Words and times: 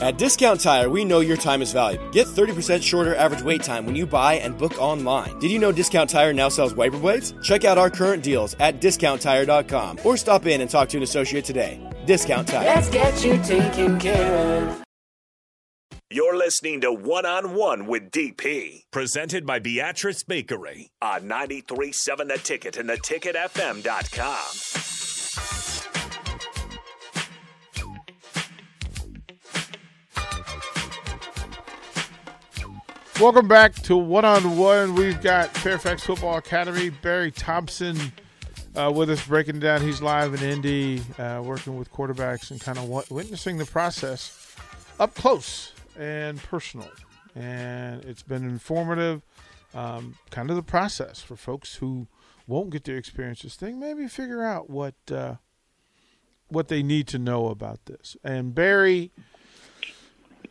At 0.00 0.16
Discount 0.16 0.60
Tire, 0.60 0.88
we 0.88 1.04
know 1.04 1.20
your 1.20 1.36
time 1.36 1.60
is 1.60 1.74
valuable. 1.74 2.08
Get 2.10 2.26
30% 2.26 2.82
shorter 2.82 3.14
average 3.16 3.42
wait 3.42 3.62
time 3.62 3.84
when 3.84 3.94
you 3.94 4.06
buy 4.06 4.34
and 4.34 4.56
book 4.56 4.80
online. 4.80 5.38
Did 5.40 5.50
you 5.50 5.58
know 5.58 5.72
Discount 5.72 6.08
Tire 6.08 6.32
now 6.32 6.48
sells 6.48 6.74
wiper 6.74 6.98
blades? 6.98 7.34
Check 7.42 7.66
out 7.66 7.76
our 7.76 7.90
current 7.90 8.22
deals 8.22 8.56
at 8.60 8.80
discounttire.com 8.80 9.98
or 10.02 10.16
stop 10.16 10.46
in 10.46 10.62
and 10.62 10.70
talk 10.70 10.88
to 10.90 10.96
an 10.96 11.02
associate 11.02 11.44
today. 11.44 11.78
Discount 12.06 12.48
Tire. 12.48 12.64
Let's 12.64 12.88
get 12.88 13.22
you 13.22 13.36
taken 13.42 13.98
care 13.98 14.68
of. 14.68 14.82
You're 16.12 16.36
listening 16.36 16.80
to 16.80 16.92
One 16.92 17.24
on 17.26 17.54
One 17.54 17.86
with 17.86 18.10
DP, 18.10 18.82
presented 18.90 19.46
by 19.46 19.60
Beatrice 19.60 20.24
Bakery 20.24 20.90
on 21.00 21.28
937 21.28 22.26
The 22.28 22.38
Ticket 22.38 22.76
and 22.78 22.88
theticketfm.com. 22.88 25.69
Welcome 33.20 33.48
back 33.48 33.74
to 33.82 33.98
One 33.98 34.24
on 34.24 34.56
One. 34.56 34.94
We've 34.94 35.20
got 35.20 35.50
Fairfax 35.50 36.04
Football 36.04 36.38
Academy, 36.38 36.88
Barry 36.88 37.30
Thompson 37.30 37.98
uh, 38.74 38.90
with 38.94 39.10
us 39.10 39.26
breaking 39.26 39.60
down. 39.60 39.82
He's 39.82 40.00
live 40.00 40.32
in 40.32 40.42
Indy, 40.42 41.02
uh, 41.18 41.42
working 41.44 41.76
with 41.76 41.92
quarterbacks 41.92 42.50
and 42.50 42.58
kind 42.58 42.78
of 42.78 42.88
witnessing 43.10 43.58
the 43.58 43.66
process 43.66 44.56
up 44.98 45.14
close 45.14 45.74
and 45.98 46.42
personal. 46.42 46.88
And 47.36 48.02
it's 48.06 48.22
been 48.22 48.42
informative, 48.42 49.20
um, 49.74 50.16
kind 50.30 50.48
of 50.48 50.56
the 50.56 50.62
process 50.62 51.20
for 51.20 51.36
folks 51.36 51.74
who 51.74 52.06
won't 52.46 52.70
get 52.70 52.84
to 52.84 52.96
experience 52.96 53.42
this 53.42 53.54
thing. 53.54 53.78
Maybe 53.78 54.08
figure 54.08 54.42
out 54.42 54.70
what 54.70 54.94
uh, 55.12 55.34
what 56.48 56.68
they 56.68 56.82
need 56.82 57.06
to 57.08 57.18
know 57.18 57.48
about 57.48 57.84
this. 57.84 58.16
And 58.24 58.54
Barry 58.54 59.10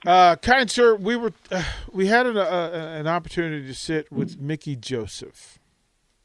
uh, 0.05 0.35
kind 0.37 0.69
sir, 0.69 0.95
we 0.95 1.15
were 1.15 1.33
uh, 1.51 1.63
we 1.91 2.07
had 2.07 2.25
an, 2.25 2.37
uh, 2.37 2.95
an 2.99 3.07
opportunity 3.07 3.65
to 3.67 3.73
sit 3.73 4.11
with 4.11 4.39
Mickey 4.39 4.75
Joseph. 4.75 5.59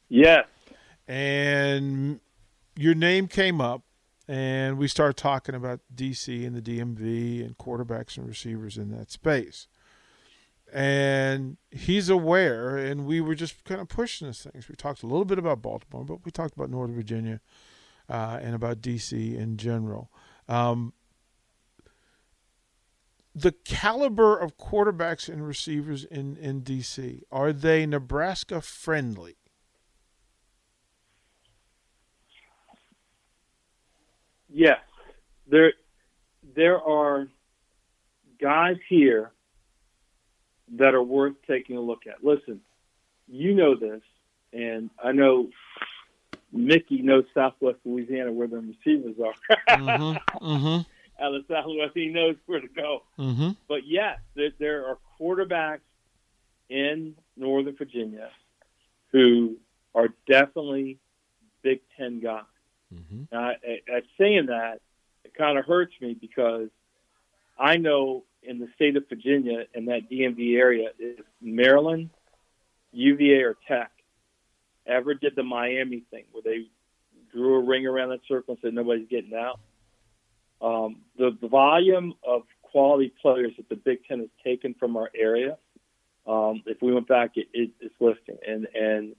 Yes. 0.08 0.46
And 1.06 2.20
your 2.76 2.94
name 2.94 3.28
came 3.28 3.60
up, 3.60 3.82
and 4.28 4.78
we 4.78 4.88
started 4.88 5.16
talking 5.16 5.54
about 5.54 5.80
DC 5.94 6.46
and 6.46 6.56
the 6.56 6.62
DMV 6.62 7.44
and 7.44 7.58
quarterbacks 7.58 8.16
and 8.16 8.26
receivers 8.26 8.76
in 8.76 8.90
that 8.96 9.10
space. 9.10 9.66
And 10.72 11.56
he's 11.70 12.08
aware, 12.08 12.76
and 12.76 13.06
we 13.06 13.20
were 13.20 13.34
just 13.34 13.64
kind 13.64 13.80
of 13.80 13.88
pushing 13.88 14.26
these 14.26 14.42
things. 14.42 14.68
We 14.68 14.74
talked 14.74 15.02
a 15.02 15.06
little 15.06 15.24
bit 15.24 15.38
about 15.38 15.62
Baltimore, 15.62 16.04
but 16.04 16.24
we 16.24 16.32
talked 16.32 16.54
about 16.54 16.70
Northern 16.70 16.96
Virginia 16.96 17.40
uh, 18.08 18.40
and 18.42 18.54
about 18.54 18.80
DC 18.80 19.36
in 19.36 19.56
general. 19.56 20.10
Um, 20.48 20.92
the 23.34 23.52
caliber 23.52 24.36
of 24.38 24.56
quarterbacks 24.56 25.28
and 25.28 25.46
receivers 25.46 26.04
in, 26.04 26.36
in 26.36 26.62
DC, 26.62 27.22
are 27.32 27.52
they 27.52 27.84
Nebraska 27.84 28.60
friendly? 28.60 29.36
Yes. 34.48 34.78
There 35.48 35.72
there 36.54 36.80
are 36.80 37.26
guys 38.40 38.76
here 38.88 39.32
that 40.76 40.94
are 40.94 41.02
worth 41.02 41.34
taking 41.46 41.76
a 41.76 41.80
look 41.80 42.06
at. 42.06 42.22
Listen, 42.24 42.60
you 43.26 43.54
know 43.54 43.74
this, 43.74 44.00
and 44.52 44.90
I 45.02 45.10
know 45.10 45.50
Mickey 46.52 47.02
knows 47.02 47.24
Southwest 47.34 47.78
Louisiana 47.84 48.30
where 48.30 48.46
the 48.46 48.58
receivers 48.58 49.16
are. 49.18 49.56
mm-hmm, 49.76 50.44
mm-hmm 50.44 50.90
out 51.20 51.34
of 51.34 51.44
Southwest. 51.48 51.92
He 51.94 52.08
knows 52.08 52.36
where 52.46 52.60
to 52.60 52.68
go. 52.68 53.02
Mm-hmm. 53.18 53.50
But 53.68 53.86
yes, 53.86 54.18
there, 54.34 54.50
there 54.58 54.86
are 54.86 54.98
quarterbacks 55.20 55.80
in 56.68 57.14
Northern 57.36 57.76
Virginia 57.76 58.30
who 59.12 59.56
are 59.94 60.08
definitely 60.28 60.98
Big 61.62 61.80
Ten 61.96 62.20
guys. 62.20 62.42
Mm-hmm. 62.92 63.34
I, 63.34 63.54
I, 63.88 64.02
saying 64.18 64.46
that, 64.46 64.80
it 65.24 65.34
kind 65.34 65.58
of 65.58 65.64
hurts 65.64 65.94
me 66.00 66.14
because 66.14 66.68
I 67.58 67.76
know 67.76 68.24
in 68.42 68.58
the 68.58 68.68
state 68.74 68.96
of 68.96 69.08
Virginia 69.08 69.64
in 69.74 69.86
that 69.86 70.10
DMV 70.10 70.56
area, 70.56 70.90
if 70.98 71.24
Maryland, 71.40 72.10
UVA, 72.92 73.42
or 73.42 73.56
Tech 73.66 73.90
ever 74.86 75.14
did 75.14 75.34
the 75.34 75.42
Miami 75.42 76.02
thing 76.10 76.24
where 76.32 76.42
they 76.42 76.66
drew 77.32 77.56
a 77.56 77.60
ring 77.60 77.86
around 77.86 78.10
that 78.10 78.20
circle 78.28 78.54
and 78.54 78.58
said 78.62 78.74
nobody's 78.74 79.08
getting 79.08 79.34
out, 79.34 79.60
um, 80.64 80.96
the, 81.18 81.36
the 81.40 81.48
volume 81.48 82.14
of 82.26 82.42
quality 82.62 83.12
players 83.20 83.52
that 83.58 83.68
the 83.68 83.76
Big 83.76 83.98
Ten 84.06 84.20
has 84.20 84.28
taken 84.42 84.74
from 84.74 84.96
our 84.96 85.10
area, 85.14 85.58
um, 86.26 86.62
if 86.66 86.80
we 86.80 86.92
went 86.92 87.06
back, 87.06 87.32
it, 87.36 87.48
it, 87.52 87.70
it's 87.80 87.94
listing, 88.00 88.38
and 88.46 88.66
and 88.74 89.14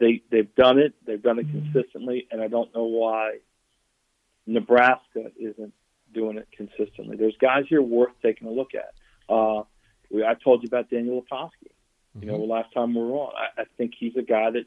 they 0.00 0.22
they've 0.30 0.54
done 0.56 0.78
it. 0.78 0.94
They've 1.06 1.22
done 1.22 1.38
it 1.38 1.46
consistently, 1.50 2.26
and 2.30 2.42
I 2.42 2.48
don't 2.48 2.74
know 2.74 2.84
why 2.84 3.38
Nebraska 4.46 5.30
isn't 5.38 5.72
doing 6.12 6.38
it 6.38 6.48
consistently. 6.56 7.16
There's 7.16 7.36
guys 7.40 7.64
here 7.68 7.82
worth 7.82 8.12
taking 8.22 8.48
a 8.48 8.50
look 8.50 8.72
at. 8.74 8.92
Uh, 9.32 9.62
we, 10.10 10.24
I 10.24 10.34
told 10.34 10.62
you 10.62 10.66
about 10.66 10.90
Daniel 10.90 11.22
Leposki. 11.22 11.70
You 12.20 12.26
know, 12.26 12.38
Mm-hmm. 12.38 12.50
last 12.50 12.72
time 12.74 12.94
we 12.94 13.00
were 13.02 13.12
on, 13.12 13.32
I, 13.36 13.62
I 13.62 13.64
think 13.76 13.92
he's 13.96 14.16
a 14.16 14.22
guy 14.22 14.50
that 14.50 14.64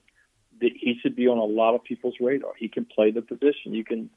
that 0.61 0.71
he 0.79 0.95
should 1.01 1.15
be 1.15 1.27
on 1.27 1.37
a 1.37 1.43
lot 1.43 1.75
of 1.75 1.83
people's 1.83 2.15
radar. 2.21 2.53
He 2.57 2.69
can 2.69 2.85
play 2.85 3.11
the 3.11 3.21
position. 3.21 3.73
You 3.73 3.83
can 3.83 4.09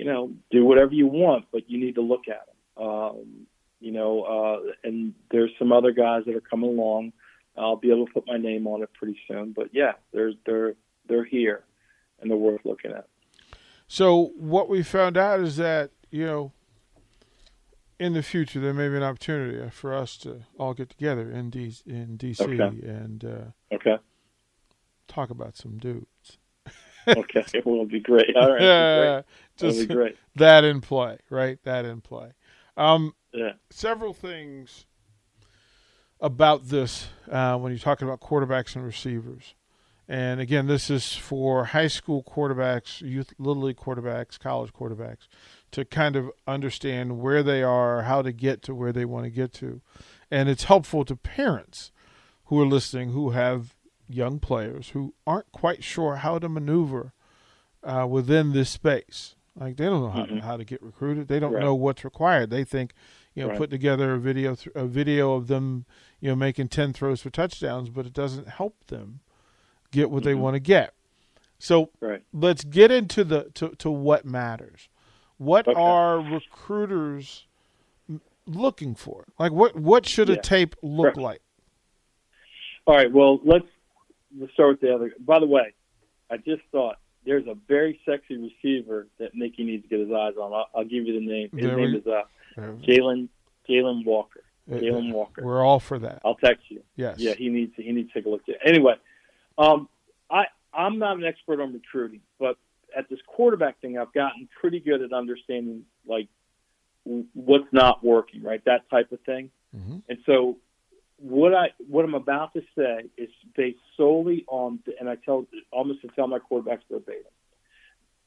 you 0.00 0.06
know, 0.06 0.32
do 0.50 0.64
whatever 0.64 0.94
you 0.94 1.06
want, 1.06 1.44
but 1.52 1.68
you 1.68 1.78
need 1.78 1.96
to 1.96 2.00
look 2.00 2.22
at 2.26 2.46
them. 2.46 2.86
Um, 2.88 3.46
you 3.80 3.92
know, 3.92 4.22
uh, 4.22 4.72
and 4.82 5.12
there's 5.30 5.50
some 5.58 5.72
other 5.72 5.92
guys 5.92 6.22
that 6.24 6.34
are 6.34 6.40
coming 6.40 6.70
along. 6.70 7.12
I'll 7.54 7.76
be 7.76 7.90
able 7.90 8.06
to 8.06 8.12
put 8.14 8.26
my 8.26 8.38
name 8.38 8.66
on 8.66 8.82
it 8.82 8.88
pretty 8.94 9.18
soon. 9.28 9.52
But 9.52 9.74
yeah, 9.74 9.92
they're 10.14 10.32
they're 10.46 10.72
they're 11.06 11.24
here, 11.26 11.64
and 12.18 12.30
they're 12.30 12.38
worth 12.38 12.62
looking 12.64 12.92
at. 12.92 13.08
So 13.88 14.32
what 14.36 14.70
we 14.70 14.82
found 14.82 15.18
out 15.18 15.40
is 15.40 15.58
that 15.58 15.90
you 16.10 16.24
know, 16.24 16.52
in 17.98 18.14
the 18.14 18.22
future 18.22 18.58
there 18.58 18.72
may 18.72 18.88
be 18.88 18.96
an 18.96 19.02
opportunity 19.02 19.68
for 19.68 19.92
us 19.92 20.16
to 20.18 20.44
all 20.58 20.72
get 20.72 20.88
together 20.88 21.30
in 21.30 21.50
D- 21.50 21.74
in 21.84 22.16
DC 22.16 22.40
Okay. 22.40 22.88
and 22.88 23.22
uh, 23.22 23.74
Okay. 23.74 23.98
talk 25.08 25.28
about 25.28 25.58
some 25.58 25.76
dudes. 25.76 26.38
Okay. 27.08 27.44
it'll 27.54 27.86
be 27.86 28.00
great. 28.00 28.36
All 28.36 28.52
right. 28.52 28.62
Yeah, 28.62 29.22
just 29.56 29.88
be 29.88 29.94
great. 29.94 30.16
that 30.36 30.64
in 30.64 30.80
play, 30.80 31.18
right? 31.30 31.58
That 31.64 31.84
in 31.84 32.00
play. 32.00 32.32
Um, 32.76 33.14
Yeah. 33.32 33.52
several 33.70 34.12
things 34.14 34.86
about 36.20 36.68
this 36.68 37.08
uh, 37.30 37.56
when 37.58 37.72
you're 37.72 37.78
talking 37.78 38.06
about 38.06 38.20
quarterbacks 38.20 38.76
and 38.76 38.84
receivers. 38.84 39.54
And 40.08 40.40
again, 40.40 40.66
this 40.66 40.90
is 40.90 41.14
for 41.14 41.66
high 41.66 41.86
school 41.86 42.24
quarterbacks, 42.24 43.00
youth 43.00 43.32
little 43.38 43.62
league 43.62 43.76
quarterbacks, 43.76 44.38
college 44.38 44.72
quarterbacks, 44.72 45.28
to 45.70 45.84
kind 45.84 46.16
of 46.16 46.30
understand 46.48 47.20
where 47.20 47.42
they 47.44 47.62
are, 47.62 48.02
how 48.02 48.20
to 48.20 48.32
get 48.32 48.60
to 48.62 48.74
where 48.74 48.92
they 48.92 49.04
want 49.04 49.24
to 49.24 49.30
get 49.30 49.52
to. 49.54 49.80
And 50.30 50.48
it's 50.48 50.64
helpful 50.64 51.04
to 51.04 51.14
parents 51.14 51.92
who 52.46 52.60
are 52.60 52.66
listening 52.66 53.10
who 53.12 53.30
have 53.30 53.76
young 54.12 54.38
players 54.38 54.90
who 54.90 55.14
aren't 55.26 55.50
quite 55.52 55.82
sure 55.84 56.16
how 56.16 56.38
to 56.38 56.48
maneuver 56.48 57.12
uh, 57.82 58.06
within 58.08 58.52
this 58.52 58.68
space. 58.70 59.36
Like 59.56 59.76
they 59.76 59.86
don't 59.86 60.02
know 60.02 60.10
how, 60.10 60.24
Mhm. 60.26 60.40
how 60.42 60.56
to 60.56 60.64
get 60.64 60.82
recruited. 60.82 61.28
They 61.28 61.40
don't 61.40 61.52
Right. 61.54 61.62
know 61.62 61.74
what's 61.74 62.04
required. 62.04 62.50
They 62.50 62.62
think, 62.64 62.92
you 63.34 63.42
know, 63.42 63.48
Right. 63.50 63.58
put 63.58 63.70
together 63.70 64.12
a 64.14 64.18
video 64.18 64.54
th- 64.54 64.74
a 64.74 64.86
video 64.86 65.32
of 65.34 65.46
them, 65.46 65.86
you 66.20 66.28
know, 66.28 66.36
making 66.36 66.68
ten 66.68 66.92
throws 66.92 67.20
for 67.22 67.30
touchdowns, 67.30 67.88
but 67.88 68.04
it 68.06 68.12
doesn't 68.12 68.48
help 68.48 68.74
them 68.88 69.20
get 69.90 70.10
what 70.10 70.24
they 70.24 70.34
Mhm. 70.34 70.38
want 70.40 70.54
to 70.54 70.60
get. 70.60 70.94
So 71.58 71.90
Right. 72.00 72.22
let's 72.32 72.64
get 72.64 72.90
into 72.90 73.24
the 73.24 73.50
to, 73.54 73.70
to 73.76 73.90
what 73.90 74.24
matters. 74.24 74.88
What 75.38 75.66
Okay. 75.66 75.80
are 75.80 76.18
recruiters 76.20 77.46
looking 78.46 78.94
for? 78.94 79.26
Like 79.38 79.52
what 79.52 79.74
what 79.76 80.06
should 80.06 80.28
a 80.30 80.36
tape 80.36 80.74
look 80.82 81.16
like? 81.16 81.42
All 82.86 82.94
right. 82.96 83.10
Well, 83.12 83.40
let's 83.44 83.66
let's 84.38 84.52
start 84.52 84.70
with 84.70 84.80
the 84.80 84.94
other. 84.94 85.12
By 85.20 85.38
the 85.40 85.46
way, 85.46 85.74
I 86.30 86.36
just 86.36 86.62
thought 86.72 86.96
there's 87.24 87.46
a 87.46 87.54
very 87.68 88.00
sexy 88.06 88.36
receiver 88.36 89.06
that 89.18 89.34
Mickey 89.34 89.64
needs 89.64 89.82
to 89.84 89.88
get 89.88 90.00
his 90.00 90.10
eyes 90.10 90.34
on. 90.40 90.52
I'll, 90.52 90.68
I'll 90.74 90.84
give 90.84 91.06
you 91.06 91.18
the 91.20 91.26
name. 91.26 91.50
His 91.52 91.60
There 91.66 91.76
name 91.76 91.92
we- 91.92 91.98
is 91.98 92.06
uh, 92.06 92.22
Uh, 92.56 92.62
Jalen 92.86 93.28
Jalen 93.68 94.04
Walker. 94.04 94.42
uh, 94.70 94.74
Jalen 94.76 95.12
Walker. 95.12 95.44
We're 95.44 95.64
all 95.64 95.80
for 95.80 95.98
that. 96.00 96.20
I'll 96.24 96.34
text 96.34 96.64
you. 96.70 96.82
Yes. 96.96 97.18
Yeah, 97.18 97.34
he 97.34 97.48
needs 97.48 97.74
to, 97.76 97.82
he 97.82 97.92
needs 97.92 98.08
to 98.12 98.14
take 98.18 98.26
a 98.26 98.30
look 98.30 98.42
at 98.48 98.56
it. 98.56 98.60
Anyway, 98.64 98.94
um, 99.58 99.88
I 100.30 100.44
I'm 100.72 100.98
not 100.98 101.16
an 101.16 101.24
expert 101.24 101.60
on 101.60 101.72
recruiting, 101.72 102.20
but 102.38 102.56
at 102.96 103.08
this 103.08 103.18
quarterback 103.26 103.80
thing, 103.80 103.98
I've 103.98 104.12
gotten 104.12 104.48
pretty 104.60 104.80
good 104.80 105.02
at 105.02 105.12
understanding 105.12 105.84
like 106.06 106.28
what's 107.04 107.72
not 107.72 108.04
working, 108.04 108.42
right? 108.42 108.62
That 108.64 108.88
type 108.90 109.12
of 109.12 109.20
thing. 109.20 109.50
Mhm. 109.76 110.02
And 110.08 110.18
so 110.26 110.58
what 111.20 111.54
I 111.54 111.68
what 111.86 112.04
I'm 112.04 112.14
about 112.14 112.54
to 112.54 112.62
say 112.76 113.04
is 113.16 113.28
based 113.54 113.78
solely 113.96 114.44
on, 114.48 114.80
and 114.98 115.08
I 115.08 115.16
tell 115.16 115.46
almost 115.70 116.00
to 116.02 116.08
tell 116.08 116.26
my 116.26 116.38
quarterbacks 116.38 116.80
verbatim. 116.90 117.24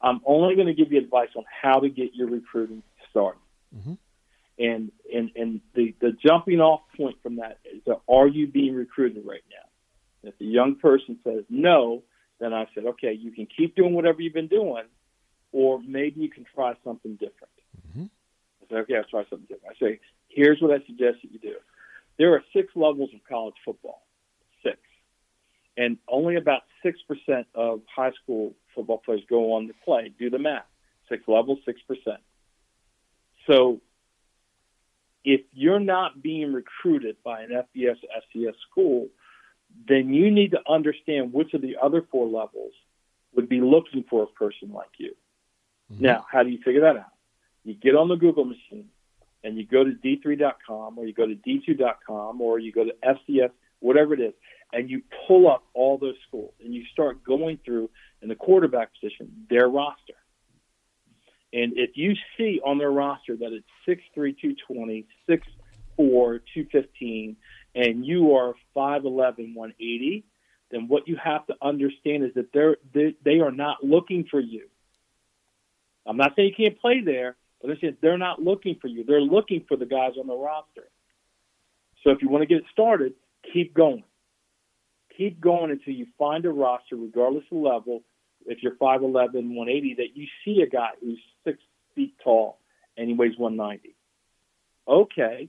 I'm 0.00 0.20
only 0.24 0.54
going 0.54 0.66
to 0.66 0.74
give 0.74 0.92
you 0.92 0.98
advice 0.98 1.30
on 1.36 1.44
how 1.62 1.80
to 1.80 1.88
get 1.88 2.14
your 2.14 2.28
recruiting 2.28 2.82
started. 3.10 3.40
Mhm. 3.74 3.98
And 4.58 4.92
and 5.12 5.30
and 5.34 5.60
the 5.74 5.94
the 6.00 6.12
jumping 6.12 6.60
off 6.60 6.82
point 6.96 7.16
from 7.22 7.36
that 7.36 7.58
is 7.64 7.82
that 7.86 8.00
are 8.08 8.28
you 8.28 8.46
being 8.46 8.74
recruited 8.74 9.26
right 9.26 9.44
now? 9.50 10.28
If 10.28 10.38
the 10.38 10.46
young 10.46 10.76
person 10.76 11.18
says 11.24 11.44
no, 11.50 12.02
then 12.38 12.54
I 12.54 12.66
said, 12.74 12.86
okay, 12.86 13.12
you 13.12 13.32
can 13.32 13.46
keep 13.46 13.74
doing 13.74 13.94
whatever 13.94 14.22
you've 14.22 14.32
been 14.34 14.48
doing, 14.48 14.84
or 15.52 15.82
maybe 15.82 16.20
you 16.20 16.30
can 16.30 16.44
try 16.54 16.74
something 16.84 17.14
different. 17.14 17.52
Mm-hmm. 17.88 18.04
I 18.04 18.66
said, 18.68 18.78
okay, 18.78 18.96
I'll 18.96 19.04
try 19.04 19.24
something 19.28 19.46
different. 19.48 19.76
I 19.76 19.84
say, 19.84 20.00
here's 20.28 20.60
what 20.60 20.70
I 20.70 20.84
suggest 20.86 21.18
that 21.22 21.32
you 21.32 21.38
do. 21.38 21.54
There 22.18 22.34
are 22.34 22.42
six 22.54 22.68
levels 22.74 23.10
of 23.14 23.20
college 23.28 23.54
football, 23.64 24.02
six, 24.62 24.78
and 25.76 25.98
only 26.08 26.36
about 26.36 26.62
six 26.82 27.00
percent 27.02 27.46
of 27.54 27.80
high 27.94 28.12
school 28.22 28.54
football 28.74 28.98
players 28.98 29.22
go 29.28 29.54
on 29.54 29.66
to 29.68 29.74
play. 29.84 30.12
Do 30.18 30.30
the 30.30 30.38
math: 30.38 30.66
six 31.08 31.24
levels, 31.26 31.58
six 31.64 31.80
percent. 31.82 32.20
So, 33.46 33.80
if 35.24 35.40
you're 35.52 35.80
not 35.80 36.22
being 36.22 36.52
recruited 36.52 37.16
by 37.24 37.42
an 37.42 37.50
FBS 37.50 37.96
FCS 38.36 38.54
school, 38.70 39.08
then 39.88 40.14
you 40.14 40.30
need 40.30 40.52
to 40.52 40.60
understand 40.68 41.32
which 41.32 41.54
of 41.54 41.62
the 41.62 41.76
other 41.82 42.02
four 42.10 42.26
levels 42.26 42.72
would 43.34 43.48
be 43.48 43.60
looking 43.60 44.04
for 44.08 44.22
a 44.22 44.26
person 44.26 44.72
like 44.72 44.90
you. 44.98 45.14
Mm-hmm. 45.92 46.04
Now, 46.04 46.26
how 46.30 46.42
do 46.42 46.50
you 46.50 46.58
figure 46.64 46.82
that 46.82 46.96
out? 46.96 47.12
You 47.64 47.74
get 47.74 47.96
on 47.96 48.08
the 48.08 48.16
Google 48.16 48.44
machine 48.44 48.90
and 49.44 49.58
you 49.58 49.66
go 49.66 49.84
to 49.84 49.92
d3.com 49.92 50.98
or 50.98 51.06
you 51.06 51.12
go 51.12 51.26
to 51.26 51.34
d2.com 51.34 52.40
or 52.40 52.58
you 52.58 52.72
go 52.72 52.84
to 52.84 52.94
FCS, 53.04 53.50
whatever 53.80 54.14
it 54.14 54.20
is, 54.20 54.32
and 54.72 54.90
you 54.90 55.02
pull 55.28 55.48
up 55.48 55.64
all 55.74 55.98
those 55.98 56.16
schools 56.26 56.54
and 56.64 56.74
you 56.74 56.84
start 56.92 57.22
going 57.22 57.58
through 57.64 57.90
in 58.22 58.28
the 58.28 58.34
quarterback 58.34 58.90
position 58.98 59.30
their 59.50 59.68
roster. 59.68 60.14
And 61.52 61.74
if 61.76 61.90
you 61.94 62.14
see 62.36 62.60
on 62.64 62.78
their 62.78 62.90
roster 62.90 63.36
that 63.36 63.52
it's 63.52 64.00
6'3, 64.16 64.34
220, 64.40 65.06
6'4, 65.28 65.40
215, 65.98 67.36
and 67.76 68.04
you 68.04 68.34
are 68.34 68.54
5'11", 68.74 69.54
180, 69.54 70.24
then 70.70 70.88
what 70.88 71.06
you 71.06 71.16
have 71.22 71.46
to 71.46 71.54
understand 71.62 72.24
is 72.24 72.30
that 72.34 72.52
they're, 72.52 72.78
they, 72.92 73.14
they 73.24 73.38
are 73.38 73.52
not 73.52 73.84
looking 73.84 74.24
for 74.28 74.40
you. 74.40 74.66
I'm 76.06 76.16
not 76.16 76.32
saying 76.34 76.54
you 76.56 76.68
can't 76.68 76.80
play 76.80 77.02
there, 77.02 77.36
but 77.64 77.76
they're 77.80 77.92
they're 78.02 78.18
not 78.18 78.42
looking 78.42 78.76
for 78.80 78.88
you. 78.88 79.04
They're 79.04 79.20
looking 79.20 79.64
for 79.66 79.76
the 79.76 79.86
guys 79.86 80.12
on 80.20 80.26
the 80.26 80.36
roster. 80.36 80.88
So 82.02 82.10
if 82.10 82.20
you 82.20 82.28
want 82.28 82.42
to 82.42 82.46
get 82.46 82.58
it 82.58 82.64
started, 82.70 83.14
keep 83.52 83.74
going. 83.74 84.04
Keep 85.16 85.40
going 85.40 85.70
until 85.70 85.94
you 85.94 86.06
find 86.18 86.44
a 86.44 86.50
roster, 86.50 86.96
regardless 86.96 87.44
of 87.50 87.58
level. 87.58 88.02
If 88.46 88.62
you're 88.62 88.74
5'11", 88.74 89.12
180, 89.12 89.94
that 89.94 90.08
you 90.14 90.26
see 90.44 90.60
a 90.60 90.68
guy 90.68 90.90
who's 91.00 91.18
six 91.44 91.58
feet 91.94 92.14
tall 92.22 92.58
and 92.96 93.08
he 93.08 93.14
weighs 93.14 93.38
190. 93.38 93.94
Okay, 94.86 95.48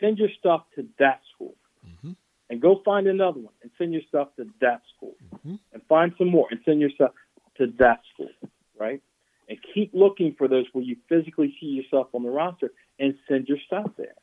send 0.00 0.18
your 0.18 0.28
stuff 0.38 0.62
to 0.76 0.86
that 1.00 1.20
school. 1.34 1.56
Mm-hmm. 1.84 2.12
And 2.50 2.62
go 2.62 2.80
find 2.84 3.08
another 3.08 3.40
one 3.40 3.52
and 3.62 3.72
send 3.76 3.92
your 3.92 4.02
stuff 4.08 4.28
to 4.36 4.46
that 4.60 4.82
school. 4.96 5.16
Mm-hmm. 5.34 5.56
And 5.72 5.82
find 5.88 6.12
some 6.18 6.28
more 6.28 6.46
and 6.50 6.60
send 6.64 6.80
your 6.80 6.90
stuff 6.90 7.10
to 7.56 7.66
that 7.78 8.02
school, 8.14 8.30
right? 8.78 9.02
And 9.48 9.58
keep 9.74 9.92
looking 9.94 10.34
for 10.36 10.46
those 10.46 10.66
where 10.72 10.84
you 10.84 10.96
physically 11.08 11.56
see 11.60 11.66
yourself 11.66 12.08
on 12.12 12.22
the 12.22 12.28
roster 12.28 12.70
and 12.98 13.14
send 13.28 13.48
your 13.48 13.58
stuff 13.66 13.90
there. 13.96 14.14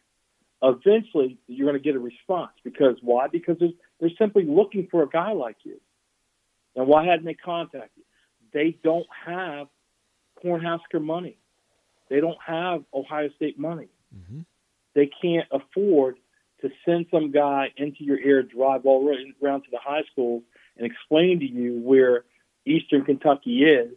Eventually, 0.61 1.37
you're 1.47 1.67
going 1.67 1.81
to 1.81 1.83
get 1.83 1.95
a 1.95 1.99
response 1.99 2.51
because 2.63 2.95
why? 3.01 3.27
Because 3.27 3.57
they're, 3.59 3.69
they're 3.99 4.09
simply 4.19 4.45
looking 4.45 4.87
for 4.89 5.03
a 5.03 5.09
guy 5.09 5.31
like 5.31 5.57
you. 5.63 5.79
And 6.75 6.87
why 6.87 7.05
hadn't 7.05 7.25
they 7.25 7.33
contacted 7.33 7.89
you? 7.95 8.03
They 8.53 8.77
don't 8.83 9.07
have 9.25 9.67
Cornhusker 10.43 11.01
money. 11.01 11.37
They 12.09 12.19
don't 12.19 12.37
have 12.45 12.83
Ohio 12.93 13.29
State 13.35 13.57
money. 13.57 13.89
Mm-hmm 14.15 14.41
they 14.95 15.09
can't 15.21 15.47
afford 15.51 16.15
to 16.61 16.69
send 16.85 17.05
some 17.11 17.31
guy 17.31 17.67
into 17.77 18.03
your 18.03 18.17
ear, 18.17 18.41
drive 18.41 18.85
all 18.85 19.07
around 19.07 19.61
to 19.63 19.71
the 19.71 19.77
high 19.79 20.03
schools, 20.11 20.41
and 20.77 20.89
explain 20.89 21.41
to 21.41 21.45
you 21.45 21.79
where 21.81 22.23
Eastern 22.65 23.03
Kentucky 23.03 23.63
is, 23.63 23.93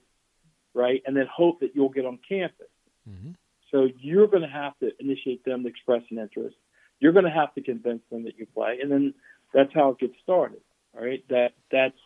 right? 0.79 1.03
And 1.05 1.17
then 1.17 1.27
hope 1.31 1.61
that 1.61 1.75
you'll 1.75 1.89
get 1.89 2.07
on 2.07 2.19
campus. 2.27 2.69
Mm-hmm. 3.09 3.33
So 3.71 3.89
you're 4.01 4.29
going 4.29 4.45
to 4.45 4.49
have 4.49 4.79
to 4.79 4.93
initiate 5.01 5.45
them 5.45 5.65
to 5.65 5.69
express 5.69 6.03
an 6.11 6.19
interest. 6.19 6.57
You're 7.01 7.13
going 7.13 7.25
to 7.25 7.31
have 7.31 7.53
to 7.55 7.61
convince 7.61 8.03
them 8.11 8.25
that 8.25 8.39
you 8.39 8.47
play, 8.47 8.79
and 8.81 8.91
then 8.91 9.15
that's 9.53 9.73
how 9.75 9.91
it 9.91 9.99
gets 9.99 10.15
started. 10.23 10.61
All 10.97 11.05
right, 11.05 11.23
that 11.29 11.53
that's 11.71 11.99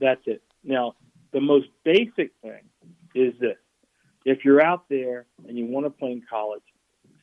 that's 0.00 0.22
it. 0.26 0.42
Now, 0.62 0.94
the 1.32 1.40
most 1.40 1.66
basic 1.84 2.32
thing 2.42 2.62
is 3.14 3.34
this: 3.38 3.58
if 4.24 4.44
you're 4.44 4.64
out 4.64 4.88
there 4.88 5.26
and 5.46 5.58
you 5.58 5.66
want 5.66 5.86
to 5.86 5.90
play 5.90 6.12
in 6.12 6.22
college, 6.28 6.62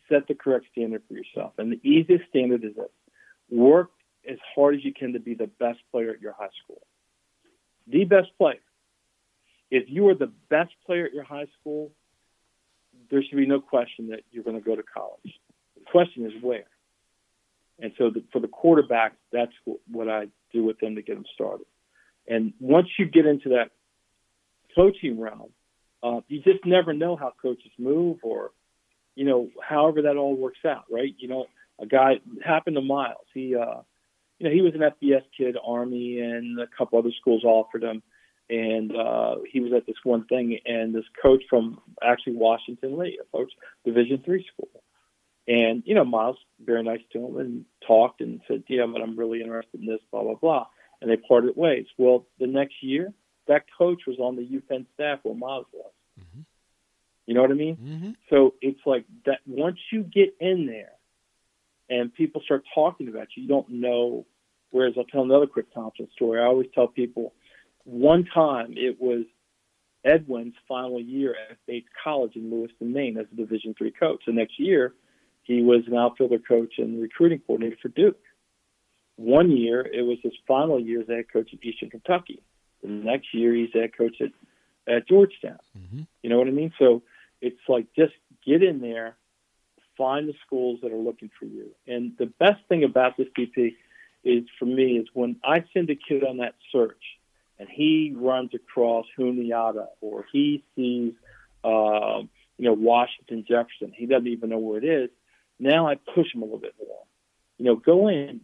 set 0.10 0.28
the 0.28 0.36
correct 0.36 0.66
standard 0.72 1.02
for 1.08 1.16
yourself. 1.16 1.54
And 1.58 1.72
the 1.72 1.80
easiest 1.84 2.30
standard 2.30 2.64
is 2.64 2.76
this 2.76 2.86
work 3.50 3.92
as 4.30 4.38
hard 4.56 4.76
as 4.76 4.86
you 4.86 4.94
can 4.94 5.14
to 5.14 5.20
be 5.20 5.34
the 5.34 5.48
best 5.48 5.80
player 5.92 6.12
at 6.12 6.22
your 6.22 6.34
high 6.34 6.54
school. 6.64 6.82
The 7.88 8.06
best 8.06 8.30
player. 8.38 8.60
If 9.72 9.86
you 9.88 10.10
are 10.10 10.16
the 10.16 10.32
best 10.50 10.72
player 10.86 11.06
at 11.06 11.14
your 11.14 11.24
high 11.24 11.48
school, 11.60 11.92
there 13.10 13.24
should 13.24 13.38
be 13.38 13.48
no 13.48 13.60
question 13.60 14.10
that 14.10 14.22
you're 14.32 14.44
going 14.44 14.58
to 14.58 14.64
go 14.64 14.76
to 14.76 14.84
college. 14.84 15.34
The 15.76 15.86
question 15.90 16.26
is 16.26 16.34
where. 16.42 16.66
And 17.80 17.94
so 17.98 18.12
the, 18.12 18.24
for 18.32 18.40
the 18.40 18.48
quarterback, 18.48 19.14
that's 19.32 19.52
what 19.90 20.08
I 20.08 20.28
do 20.54 20.64
with 20.64 20.80
them 20.80 20.96
to 20.96 21.02
get 21.02 21.16
them 21.16 21.26
started. 21.34 21.66
And 22.28 22.54
once 22.60 22.88
you 23.00 23.06
get 23.06 23.26
into 23.26 23.50
that 23.50 23.72
coaching 24.76 25.20
realm, 25.20 25.50
uh, 26.04 26.22
you 26.28 26.42
just 26.42 26.66
never 26.66 26.94
know 26.94 27.16
how 27.16 27.34
coaches 27.42 27.72
move 27.80 28.20
or 28.22 28.52
you 29.16 29.26
know, 29.26 29.50
however 29.62 30.04
that 30.04 30.18
all 30.18 30.36
works 30.36 30.60
out, 30.66 30.86
right? 30.90 31.14
You 31.18 31.28
know, 31.28 31.46
a 31.80 31.86
guy 31.86 32.20
happened 32.44 32.76
to 32.76 32.82
Miles. 32.82 33.26
He, 33.34 33.56
uh, 33.56 33.82
you 34.40 34.48
know, 34.48 34.52
he 34.52 34.62
was 34.62 34.74
an 34.74 34.82
FBS 34.82 35.24
kid, 35.38 35.58
Army, 35.64 36.20
and 36.20 36.60
a 36.60 36.68
couple 36.78 36.98
other 36.98 37.12
schools 37.20 37.44
offered 37.44 37.84
him, 37.84 38.02
and 38.52 38.94
uh, 38.96 39.38
he 39.50 39.62
was 39.62 39.72
at 39.72 39.88
this 39.88 39.96
one 40.04 40.26
thing, 40.26 40.60
and 40.66 40.94
this 40.94 41.06
coach 41.22 41.42
from 41.50 41.80
actually 42.04 42.36
Washington 42.36 42.98
Lee, 43.00 43.18
a 43.20 43.38
coach 43.38 43.52
Division 43.86 44.22
three 44.24 44.46
school, 44.54 44.84
and 45.48 45.84
you 45.86 45.96
know, 45.96 46.04
Miles 46.04 46.38
very 46.64 46.84
nice 46.84 47.00
to 47.14 47.26
him 47.26 47.38
and 47.38 47.66
talked 47.88 48.20
and 48.20 48.42
said, 48.48 48.64
yeah, 48.68 48.86
but 48.86 49.02
I'm 49.02 49.18
really 49.18 49.42
interested 49.42 49.80
in 49.80 49.88
this, 49.88 50.02
blah 50.12 50.24
blah 50.24 50.36
blah, 50.36 50.68
and 51.02 51.10
they 51.10 51.16
parted 51.16 51.56
ways. 51.56 51.86
Well, 51.98 52.28
the 52.40 52.48
next 52.48 52.76
year, 52.84 53.14
that 53.48 53.64
coach 53.78 54.02
was 54.06 54.20
on 54.20 54.36
the 54.36 54.44
UPenn 54.44 54.86
staff 54.94 55.20
where 55.24 55.34
Miles 55.34 55.68
was. 55.72 55.92
Mm-hmm. 56.20 56.42
You 57.28 57.34
know 57.34 57.42
what 57.42 57.52
I 57.52 57.56
mean? 57.56 57.78
Mm-hmm. 57.78 58.12
So 58.30 58.56
it's 58.62 58.82
like 58.86 59.06
that 59.26 59.40
once 59.48 59.80
you 59.94 60.04
get 60.04 60.36
in 60.42 60.66
there 60.66 60.92
and 61.90 62.14
people 62.14 62.42
start 62.44 62.64
talking 62.76 63.08
about 63.08 63.30
you, 63.36 63.44
you 63.44 63.50
don't 63.50 63.70
know. 63.70 64.26
Whereas 64.72 64.94
I'll 64.98 65.04
tell 65.04 65.24
another 65.24 65.48
quick 65.48 65.74
Thompson 65.74 66.08
story. 66.14 66.40
I 66.40 66.46
always 66.46 66.68
tell 66.74 66.88
people 66.88 67.34
one 67.86 68.26
time 68.34 68.74
it 68.76 69.00
was 69.00 69.26
Edwin's 70.04 70.56
final 70.68 71.00
year 71.00 71.36
at 71.50 71.58
Bates 71.68 71.88
College 72.04 72.36
in 72.36 72.52
Lewiston, 72.52 72.94
Maine, 72.94 73.18
as 73.18 73.28
a 73.32 73.36
Division 73.36 73.76
three 73.78 73.92
coach. 73.92 74.24
The 74.26 74.34
next 74.34 74.60
year, 74.60 74.94
he 75.44 75.62
was 75.62 75.84
an 75.88 75.96
outfielder 75.96 76.40
coach 76.40 76.76
and 76.78 77.02
recruiting 77.02 77.40
coordinator 77.46 77.78
for 77.82 77.90
Duke. 77.90 78.20
One 79.16 79.56
year, 79.56 79.82
it 79.82 80.02
was 80.02 80.18
his 80.24 80.34
final 80.48 80.80
year 80.80 81.02
as 81.02 81.08
head 81.08 81.26
coach 81.32 81.50
at 81.54 81.64
Eastern 81.64 81.90
Kentucky. 81.90 82.42
The 82.82 82.90
next 82.90 83.34
year, 83.34 83.54
he's 83.54 83.70
head 83.74 83.96
coach 83.96 84.16
at, 84.22 84.32
at 84.92 85.08
Georgetown. 85.08 85.60
Mm-hmm. 85.78 86.02
You 86.24 86.30
know 86.30 86.40
what 86.40 86.48
I 86.48 86.52
mean? 86.52 86.74
So 86.80 87.04
it's 87.42 87.60
like 87.68 87.88
just 87.96 88.14
get 88.46 88.64
in 88.64 88.82
there, 88.82 89.16
find 89.98 90.28
the 90.28 90.34
schools 90.46 90.80
that 90.82 90.92
are 90.92 90.98
looking 90.98 91.30
for 91.40 91.46
you. 91.46 91.76
And 91.86 92.14
the 92.18 92.26
best 92.26 92.62
thing 92.70 92.84
about 92.84 93.18
this 93.18 93.28
DP 93.38 93.76
is 94.24 94.44
for 94.58 94.66
me 94.66 94.98
is 94.98 95.08
when 95.14 95.36
I 95.44 95.64
send 95.74 95.90
a 95.90 95.96
kid 95.96 96.24
on 96.24 96.38
that 96.38 96.56
search 96.72 97.02
and 97.62 97.70
he 97.70 98.14
runs 98.16 98.50
across 98.54 99.06
Juniata 99.18 99.88
or 100.02 100.26
he 100.34 100.64
sees, 100.76 101.14
uh, 101.64 102.24
you 102.58 102.66
know, 102.66 102.74
Washington 102.74 103.46
Jefferson, 103.48 103.94
he 103.96 104.08
doesn't 104.08 104.28
even 104.28 104.50
know 104.50 104.58
where 104.58 104.84
it 104.84 104.86
is. 104.86 105.10
Now 105.60 105.88
I 105.88 105.96
push 105.96 106.34
him 106.34 106.42
a 106.42 106.46
little 106.46 106.60
bit 106.60 106.76
more. 106.80 107.04
You 107.58 107.66
know, 107.66 107.76
go 107.76 108.08
in, 108.08 108.42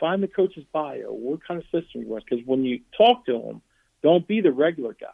find 0.00 0.22
the 0.22 0.28
coach's 0.28 0.64
bio, 0.72 1.12
what 1.12 1.46
kind 1.46 1.60
of 1.60 1.64
system 1.66 2.02
he 2.02 2.04
runs. 2.04 2.24
Because 2.28 2.44
when 2.44 2.64
you 2.64 2.80
talk 2.98 3.24
to 3.26 3.40
him, 3.40 3.62
don't 4.02 4.26
be 4.26 4.40
the 4.40 4.52
regular 4.52 4.96
guy 5.00 5.06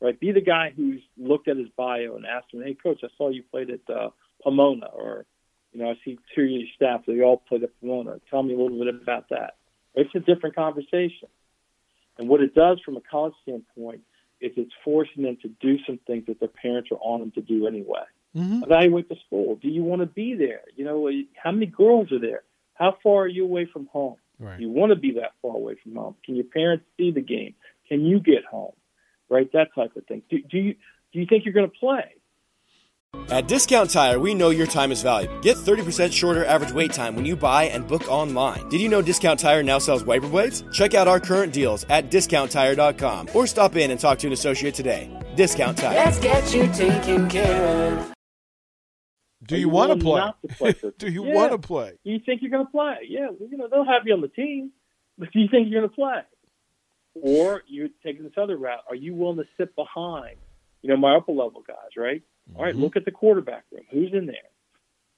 right? 0.00 0.18
Be 0.18 0.32
the 0.32 0.40
guy 0.40 0.72
who's 0.74 1.02
looked 1.16 1.48
at 1.48 1.56
his 1.56 1.68
bio 1.76 2.16
and 2.16 2.26
asked 2.26 2.52
him, 2.52 2.62
"Hey, 2.62 2.74
coach, 2.74 3.00
I 3.04 3.08
saw 3.16 3.28
you 3.28 3.42
played 3.42 3.70
at 3.70 3.88
uh, 3.94 4.10
Pomona," 4.42 4.86
or 4.86 5.26
you 5.72 5.80
know, 5.80 5.90
I 5.90 5.94
see 6.04 6.18
two 6.34 6.42
of 6.42 6.50
your 6.50 6.68
staff 6.74 7.02
they 7.06 7.20
all 7.20 7.36
played 7.36 7.62
at 7.62 7.78
Pomona. 7.80 8.20
Tell 8.30 8.42
me 8.42 8.54
a 8.54 8.58
little 8.58 8.78
bit 8.78 8.94
about 8.94 9.28
that. 9.28 9.56
It's 9.94 10.14
a 10.14 10.20
different 10.20 10.56
conversation, 10.56 11.28
and 12.20 12.28
what 12.28 12.40
it 12.40 12.54
does 12.54 12.80
from 12.84 12.96
a 12.96 13.00
college 13.00 13.34
standpoint 13.42 14.02
is 14.40 14.52
it's 14.56 14.72
forcing 14.84 15.24
them 15.24 15.36
to 15.42 15.48
do 15.60 15.78
some 15.86 15.98
things 16.06 16.26
that 16.28 16.38
their 16.38 16.48
parents 16.48 16.90
are 16.92 16.98
on 17.02 17.20
them 17.20 17.32
to 17.32 17.40
do 17.40 17.66
anyway. 17.66 18.04
Mm-hmm. 18.36 18.62
Evaluate 18.62 19.08
the 19.08 19.16
school. 19.26 19.56
Do 19.60 19.68
you 19.68 19.82
want 19.82 20.02
to 20.02 20.06
be 20.06 20.34
there? 20.34 20.62
You 20.76 20.84
know, 20.84 21.10
how 21.42 21.50
many 21.50 21.66
girls 21.66 22.12
are 22.12 22.20
there? 22.20 22.42
How 22.74 22.96
far 23.02 23.22
are 23.22 23.28
you 23.28 23.44
away 23.44 23.66
from 23.66 23.86
home? 23.86 24.16
Right. 24.38 24.58
Do 24.58 24.62
you 24.62 24.70
want 24.70 24.90
to 24.90 24.96
be 24.96 25.14
that 25.14 25.32
far 25.42 25.56
away 25.56 25.74
from 25.82 25.96
home? 25.96 26.14
Can 26.24 26.36
your 26.36 26.44
parents 26.44 26.84
see 26.96 27.10
the 27.10 27.20
game? 27.20 27.54
Can 27.88 28.06
you 28.06 28.20
get 28.20 28.44
home? 28.44 28.72
right? 29.30 29.50
That 29.52 29.68
type 29.74 29.96
of 29.96 30.04
thing. 30.04 30.22
Do, 30.28 30.42
do 30.42 30.58
you 30.58 30.74
do 31.12 31.18
you 31.18 31.26
think 31.26 31.44
you're 31.44 31.54
going 31.54 31.70
to 31.70 31.78
play? 31.78 32.14
At 33.28 33.48
Discount 33.48 33.90
Tire, 33.90 34.18
we 34.20 34.34
know 34.34 34.50
your 34.50 34.66
time 34.66 34.92
is 34.92 35.02
valuable. 35.02 35.38
Get 35.40 35.56
30% 35.56 36.12
shorter 36.12 36.44
average 36.44 36.72
wait 36.72 36.92
time 36.92 37.16
when 37.16 37.24
you 37.24 37.36
buy 37.36 37.64
and 37.64 37.86
book 37.86 38.08
online. 38.08 38.68
Did 38.68 38.80
you 38.80 38.88
know 38.88 39.02
Discount 39.02 39.38
Tire 39.40 39.62
now 39.62 39.78
sells 39.78 40.04
wiper 40.04 40.28
blades? 40.28 40.62
Check 40.72 40.94
out 40.94 41.08
our 41.08 41.18
current 41.20 41.52
deals 41.52 41.84
at 41.90 42.10
discounttire.com 42.10 43.28
or 43.34 43.46
stop 43.46 43.76
in 43.76 43.90
and 43.90 43.98
talk 44.00 44.18
to 44.20 44.26
an 44.26 44.32
associate 44.32 44.74
today. 44.74 45.10
Discount 45.34 45.78
Tire. 45.78 45.94
Let's 45.94 46.18
get 46.20 46.54
you 46.54 46.66
taken 46.72 47.28
care 47.28 47.98
of. 47.98 48.12
Do 49.46 49.54
you, 49.56 49.62
you 49.62 49.68
want 49.68 49.98
to 49.98 50.04
play? 50.04 50.32
play 50.72 50.74
do 50.98 51.10
you 51.10 51.24
Yeah. 51.26 51.34
want 51.34 51.52
to 51.52 51.58
play? 51.58 51.92
You 52.04 52.20
think 52.24 52.42
you're 52.42 52.50
going 52.50 52.66
to 52.66 52.70
play? 52.70 52.96
Yeah, 53.08 53.28
you 53.40 53.56
know 53.56 53.68
they'll 53.68 53.84
have 53.84 54.02
you 54.06 54.12
on 54.14 54.20
the 54.20 54.28
team, 54.28 54.70
but 55.18 55.32
do 55.32 55.40
you 55.40 55.48
think 55.50 55.68
you're 55.68 55.80
going 55.80 55.90
to 55.90 55.94
play? 55.96 56.20
Or 57.20 57.62
you 57.66 57.90
take 58.04 58.22
this 58.22 58.32
other 58.36 58.56
route. 58.56 58.84
Are 58.88 58.94
you 58.94 59.14
willing 59.14 59.38
to 59.38 59.44
sit 59.56 59.74
behind? 59.74 60.36
You 60.82 60.90
know, 60.90 60.96
my 60.96 61.16
upper 61.16 61.32
level 61.32 61.62
guys, 61.66 61.76
right? 61.96 62.22
All 62.56 62.64
right, 62.64 62.74
mm-hmm. 62.74 62.82
look 62.82 62.96
at 62.96 63.04
the 63.04 63.10
quarterback 63.10 63.64
room. 63.70 63.84
Who's 63.90 64.12
in 64.12 64.26
there? 64.26 64.36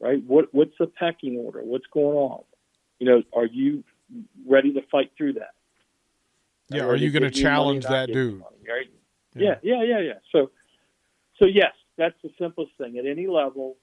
Right? 0.01 0.23
What 0.27 0.53
what's 0.53 0.75
the 0.79 0.87
pecking 0.87 1.37
order? 1.37 1.61
What's 1.63 1.87
going 1.93 2.17
on? 2.17 2.43
You 2.99 3.07
know, 3.07 3.23
are 3.33 3.47
you 3.47 3.85
ready 4.47 4.73
to 4.75 4.81
fight 4.91 5.13
through 5.17 5.35
that? 5.35 5.55
Yeah, 6.69 6.85
are 6.85 6.97
you 6.97 7.11
going 7.11 7.23
to 7.23 7.29
money, 7.29 7.43
challenge 7.43 7.85
that 7.87 8.07
dude? 8.13 8.39
money, 8.39 8.57
right? 8.69 8.91
Yeah, 9.35 9.57
yeah, 9.63 9.83
yeah, 9.83 10.01
yeah. 10.01 10.13
So, 10.31 10.51
so 11.39 11.47
yes, 11.47 11.73
that's 11.97 12.15
the 12.23 12.31
simplest 12.39 12.73
thing. 12.79 12.99
At 12.99 13.07
any 13.07 13.27
level, 13.27 13.77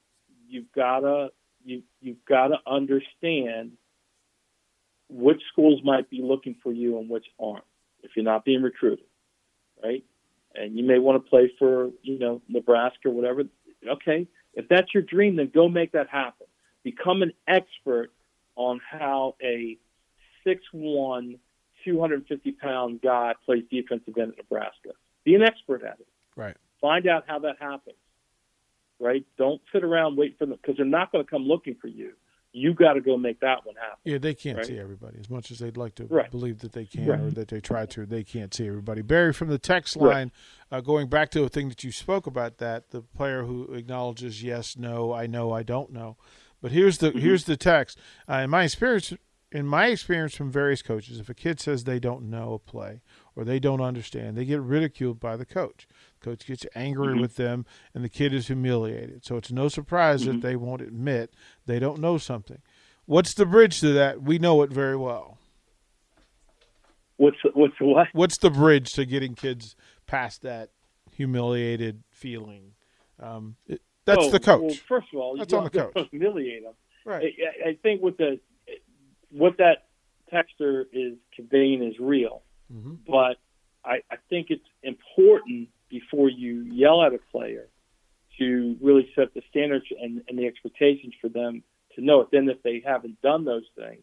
you've 0.48 0.70
gotta 0.74 1.30
you 1.64 1.82
you've 2.00 2.24
gotta 2.28 2.56
understand 2.66 3.72
which 5.08 5.42
schools 5.52 5.80
might 5.84 6.08
be 6.08 6.20
looking 6.22 6.56
for 6.62 6.72
you 6.72 6.98
and 6.98 7.08
which 7.08 7.26
aren't. 7.38 7.64
If 8.02 8.12
you're 8.16 8.24
not 8.24 8.44
being 8.44 8.62
recruited, 8.62 9.04
right? 9.82 10.04
And 10.54 10.76
you 10.76 10.84
may 10.84 10.98
want 10.98 11.22
to 11.22 11.30
play 11.30 11.52
for 11.58 11.90
you 12.02 12.18
know 12.18 12.42
Nebraska 12.48 13.08
or 13.08 13.12
whatever. 13.12 13.44
Okay, 13.88 14.26
if 14.54 14.68
that's 14.68 14.92
your 14.92 15.02
dream, 15.02 15.36
then 15.36 15.50
go 15.54 15.68
make 15.68 15.92
that 15.92 16.08
happen. 16.08 16.46
Become 16.82 17.22
an 17.22 17.32
expert 17.46 18.10
on 18.56 18.80
how 18.90 19.36
a 19.42 19.78
six 20.44 20.62
one 20.72 21.38
250 21.84 22.52
pound 22.52 23.00
guy 23.00 23.34
plays 23.44 23.64
defensive 23.70 24.16
end 24.18 24.32
at 24.32 24.38
Nebraska. 24.38 24.90
Be 25.24 25.34
an 25.34 25.42
expert 25.42 25.82
at 25.82 25.98
it. 26.00 26.06
Right. 26.36 26.56
Find 26.80 27.06
out 27.06 27.24
how 27.26 27.40
that 27.40 27.56
happens. 27.60 27.96
Right? 28.98 29.24
Don't 29.38 29.60
sit 29.72 29.82
around 29.82 30.16
wait 30.16 30.38
for 30.38 30.46
them 30.46 30.58
because 30.60 30.76
they're 30.76 30.86
not 30.86 31.10
going 31.12 31.24
to 31.24 31.30
come 31.30 31.44
looking 31.44 31.76
for 31.80 31.88
you. 31.88 32.12
You 32.52 32.74
got 32.74 32.94
to 32.94 33.00
go 33.00 33.16
make 33.16 33.40
that 33.40 33.64
one 33.64 33.76
happen. 33.76 33.98
Yeah, 34.04 34.18
they 34.18 34.34
can't 34.34 34.58
Right. 34.58 34.66
see 34.66 34.78
everybody 34.78 35.18
as 35.20 35.30
much 35.30 35.50
as 35.52 35.60
they'd 35.60 35.76
like 35.76 35.94
to 35.96 36.06
Right. 36.06 36.30
believe 36.30 36.58
that 36.60 36.72
they 36.72 36.84
can 36.84 37.06
Right. 37.06 37.20
or 37.20 37.30
that 37.30 37.48
they 37.48 37.60
try 37.60 37.86
to. 37.86 38.04
They 38.06 38.24
can't 38.24 38.52
see 38.52 38.66
everybody. 38.66 39.02
Barry, 39.02 39.32
from 39.32 39.48
the 39.48 39.58
text 39.58 39.96
line, 39.96 40.32
uh, 40.72 40.80
going 40.80 41.08
back 41.08 41.30
to 41.30 41.44
a 41.44 41.48
thing 41.48 41.68
that 41.68 41.84
you 41.84 41.92
spoke 41.92 42.26
about, 42.26 42.58
that 42.58 42.90
the 42.90 43.02
player 43.02 43.44
who 43.44 43.72
acknowledges 43.74 44.42
yes, 44.42 44.76
no, 44.76 45.12
I 45.12 45.26
know, 45.26 45.52
I 45.52 45.62
don't 45.62 45.92
know. 45.92 46.16
But 46.60 46.72
here's 46.72 46.98
the 46.98 47.10
Mm-hmm. 47.10 47.18
here's 47.20 47.44
the 47.44 47.56
text. 47.56 47.98
Uh, 48.28 48.34
in 48.44 48.50
my 48.50 48.64
experience, 48.64 49.12
in 49.52 49.66
my 49.66 49.86
experience 49.86 50.34
from 50.34 50.50
various 50.50 50.82
coaches, 50.82 51.18
if 51.20 51.28
a 51.28 51.34
kid 51.34 51.60
says 51.60 51.84
they 51.84 51.98
don't 52.00 52.28
know 52.28 52.52
a 52.54 52.58
play 52.58 53.00
or 53.36 53.44
they 53.44 53.58
don't 53.60 53.80
understand, 53.80 54.36
they 54.36 54.44
get 54.44 54.60
ridiculed 54.60 55.18
by 55.20 55.36
the 55.36 55.46
coach. 55.46 55.86
Coach 56.20 56.46
gets 56.46 56.66
angry 56.74 57.08
Mm-hmm. 57.12 57.20
with 57.20 57.36
them, 57.36 57.64
and 57.94 58.04
the 58.04 58.08
kid 58.08 58.32
is 58.34 58.46
humiliated. 58.48 59.24
So 59.24 59.36
it's 59.36 59.50
no 59.50 59.68
surprise 59.68 60.22
Mm-hmm. 60.22 60.32
that 60.32 60.42
they 60.42 60.56
won't 60.56 60.82
admit 60.82 61.32
they 61.66 61.78
don't 61.78 62.00
know 62.00 62.18
something. 62.18 62.58
What's 63.06 63.34
the 63.34 63.46
bridge 63.46 63.80
to 63.80 63.92
that? 63.94 64.22
We 64.22 64.38
know 64.38 64.62
it 64.62 64.70
very 64.70 64.96
well. 64.96 65.38
What's 67.16 67.36
what's 67.54 67.74
what? 67.80 68.08
What's 68.12 68.38
the 68.38 68.50
bridge 68.50 68.92
to 68.92 69.04
getting 69.04 69.34
kids 69.34 69.76
past 70.06 70.42
that 70.42 70.70
humiliated 71.12 72.02
feeling? 72.10 72.72
Um, 73.18 73.56
it, 73.66 73.82
that's 74.06 74.26
Oh, 74.26 74.30
the 74.30 74.40
coach. 74.40 74.60
Well, 74.62 74.76
first 74.88 75.08
of 75.12 75.20
all, 75.20 75.36
That's 75.36 75.52
you 75.52 75.58
on 75.58 75.64
the 75.64 75.70
don't 75.70 75.94
coach. 75.94 76.08
humiliate 76.10 76.62
them. 76.64 76.72
right. 77.04 77.32
I, 77.66 77.70
I 77.70 77.78
think 77.82 78.00
what 78.02 78.16
the 78.16 78.40
what 79.30 79.58
that 79.58 79.88
texter 80.32 80.84
is 80.92 81.14
conveying 81.34 81.82
is 81.82 81.94
real, 82.00 82.42
Mhm. 82.72 82.98
but 83.06 83.36
I, 83.84 84.00
I 84.10 84.16
think 84.30 84.46
it's 84.50 84.64
important 84.82 85.68
before 85.90 86.28
you 86.28 86.62
yell 86.62 87.02
at 87.02 87.12
a 87.12 87.18
player 87.30 87.68
to 88.38 88.76
really 88.80 89.10
set 89.14 89.34
the 89.34 89.42
standards 89.50 89.84
and, 90.00 90.22
and 90.28 90.38
the 90.38 90.46
expectations 90.46 91.12
for 91.20 91.28
them 91.28 91.62
to 91.94 92.00
know 92.00 92.20
it. 92.20 92.28
Then, 92.32 92.48
if 92.48 92.62
they 92.62 92.82
haven't 92.84 93.20
done 93.20 93.44
those 93.44 93.66
things, 93.76 94.02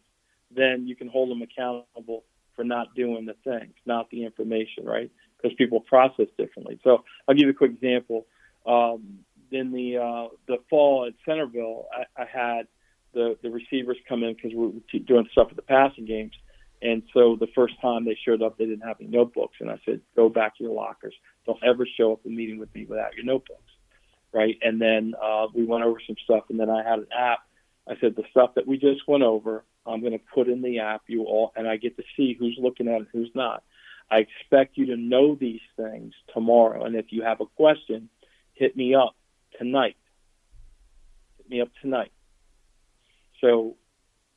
then 0.54 0.86
you 0.86 0.94
can 0.94 1.08
hold 1.08 1.30
them 1.30 1.42
accountable 1.42 2.24
for 2.54 2.64
not 2.64 2.94
doing 2.94 3.26
the 3.26 3.36
things, 3.44 3.74
not 3.86 4.10
the 4.10 4.24
information, 4.24 4.84
right? 4.84 5.10
Because 5.36 5.56
people 5.56 5.80
process 5.80 6.26
differently. 6.36 6.78
So 6.84 7.04
I'll 7.26 7.34
give 7.34 7.46
you 7.46 7.50
a 7.50 7.54
quick 7.54 7.72
example. 7.72 8.26
Um, 8.66 9.20
in 9.50 9.72
the 9.72 9.96
uh, 9.96 10.34
the 10.46 10.58
fall 10.68 11.06
at 11.06 11.14
Centreville, 11.24 11.86
I, 11.92 12.22
I 12.22 12.26
had 12.26 12.66
the 13.14 13.36
the 13.42 13.50
receivers 13.50 13.96
come 14.08 14.22
in 14.22 14.34
because 14.34 14.52
we 14.52 14.66
were 14.66 15.00
doing 15.06 15.26
stuff 15.32 15.48
with 15.48 15.56
the 15.56 15.62
passing 15.62 16.04
games, 16.04 16.32
and 16.80 17.02
so 17.12 17.36
the 17.36 17.48
first 17.54 17.74
time 17.80 18.04
they 18.04 18.16
showed 18.24 18.42
up, 18.42 18.56
they 18.56 18.66
didn't 18.66 18.86
have 18.86 18.98
any 19.00 19.08
notebooks, 19.08 19.56
and 19.60 19.70
I 19.70 19.80
said, 19.84 20.00
"Go 20.14 20.28
back 20.28 20.56
to 20.56 20.64
your 20.64 20.72
lockers. 20.72 21.14
Don't 21.46 21.62
ever 21.64 21.86
show 21.86 22.12
up 22.12 22.24
a 22.24 22.28
meeting 22.28 22.58
with 22.58 22.72
me 22.74 22.84
without 22.84 23.14
your 23.14 23.24
notebooks." 23.24 23.72
Right? 24.32 24.56
And 24.62 24.80
then 24.80 25.14
uh, 25.20 25.46
we 25.54 25.64
went 25.64 25.84
over 25.84 25.98
some 26.06 26.16
stuff, 26.22 26.44
and 26.50 26.60
then 26.60 26.70
I 26.70 26.88
had 26.88 27.00
an 27.00 27.08
app. 27.16 27.40
I 27.88 27.94
said, 28.00 28.14
"The 28.14 28.24
stuff 28.30 28.54
that 28.54 28.66
we 28.66 28.78
just 28.78 29.08
went 29.08 29.24
over, 29.24 29.64
I'm 29.86 30.00
going 30.00 30.12
to 30.12 30.20
put 30.32 30.48
in 30.48 30.62
the 30.62 30.78
app. 30.80 31.02
You 31.08 31.24
all, 31.24 31.52
and 31.56 31.66
I 31.66 31.76
get 31.76 31.96
to 31.96 32.04
see 32.16 32.36
who's 32.38 32.56
looking 32.60 32.88
at 32.88 33.00
it, 33.00 33.08
who's 33.12 33.30
not. 33.34 33.64
I 34.10 34.18
expect 34.18 34.76
you 34.76 34.86
to 34.86 34.96
know 34.96 35.34
these 35.34 35.60
things 35.76 36.14
tomorrow, 36.32 36.84
and 36.84 36.94
if 36.94 37.06
you 37.10 37.22
have 37.22 37.40
a 37.40 37.46
question, 37.46 38.08
hit 38.54 38.76
me 38.76 38.94
up 38.94 39.16
tonight. 39.58 39.96
Hit 41.38 41.50
me 41.50 41.60
up 41.60 41.70
tonight." 41.82 42.12
So, 43.40 43.76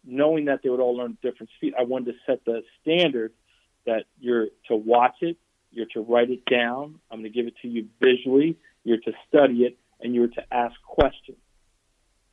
knowing 0.05 0.45
that 0.45 0.61
they 0.63 0.69
would 0.69 0.79
all 0.79 0.95
learn 0.95 1.17
different 1.21 1.49
speed, 1.57 1.73
I 1.77 1.83
wanted 1.83 2.13
to 2.13 2.17
set 2.25 2.43
the 2.45 2.61
standard 2.81 3.33
that 3.85 4.05
you're 4.19 4.47
to 4.67 4.75
watch 4.75 5.15
it, 5.21 5.37
you're 5.71 5.87
to 5.93 6.01
write 6.01 6.29
it 6.29 6.45
down. 6.45 6.99
I'm 7.09 7.19
going 7.19 7.31
to 7.31 7.35
give 7.35 7.47
it 7.47 7.55
to 7.61 7.67
you 7.67 7.87
visually. 8.01 8.57
You're 8.83 8.97
to 8.97 9.11
study 9.27 9.63
it, 9.63 9.77
and 9.99 10.13
you're 10.13 10.27
to 10.27 10.43
ask 10.51 10.75
questions. 10.85 11.37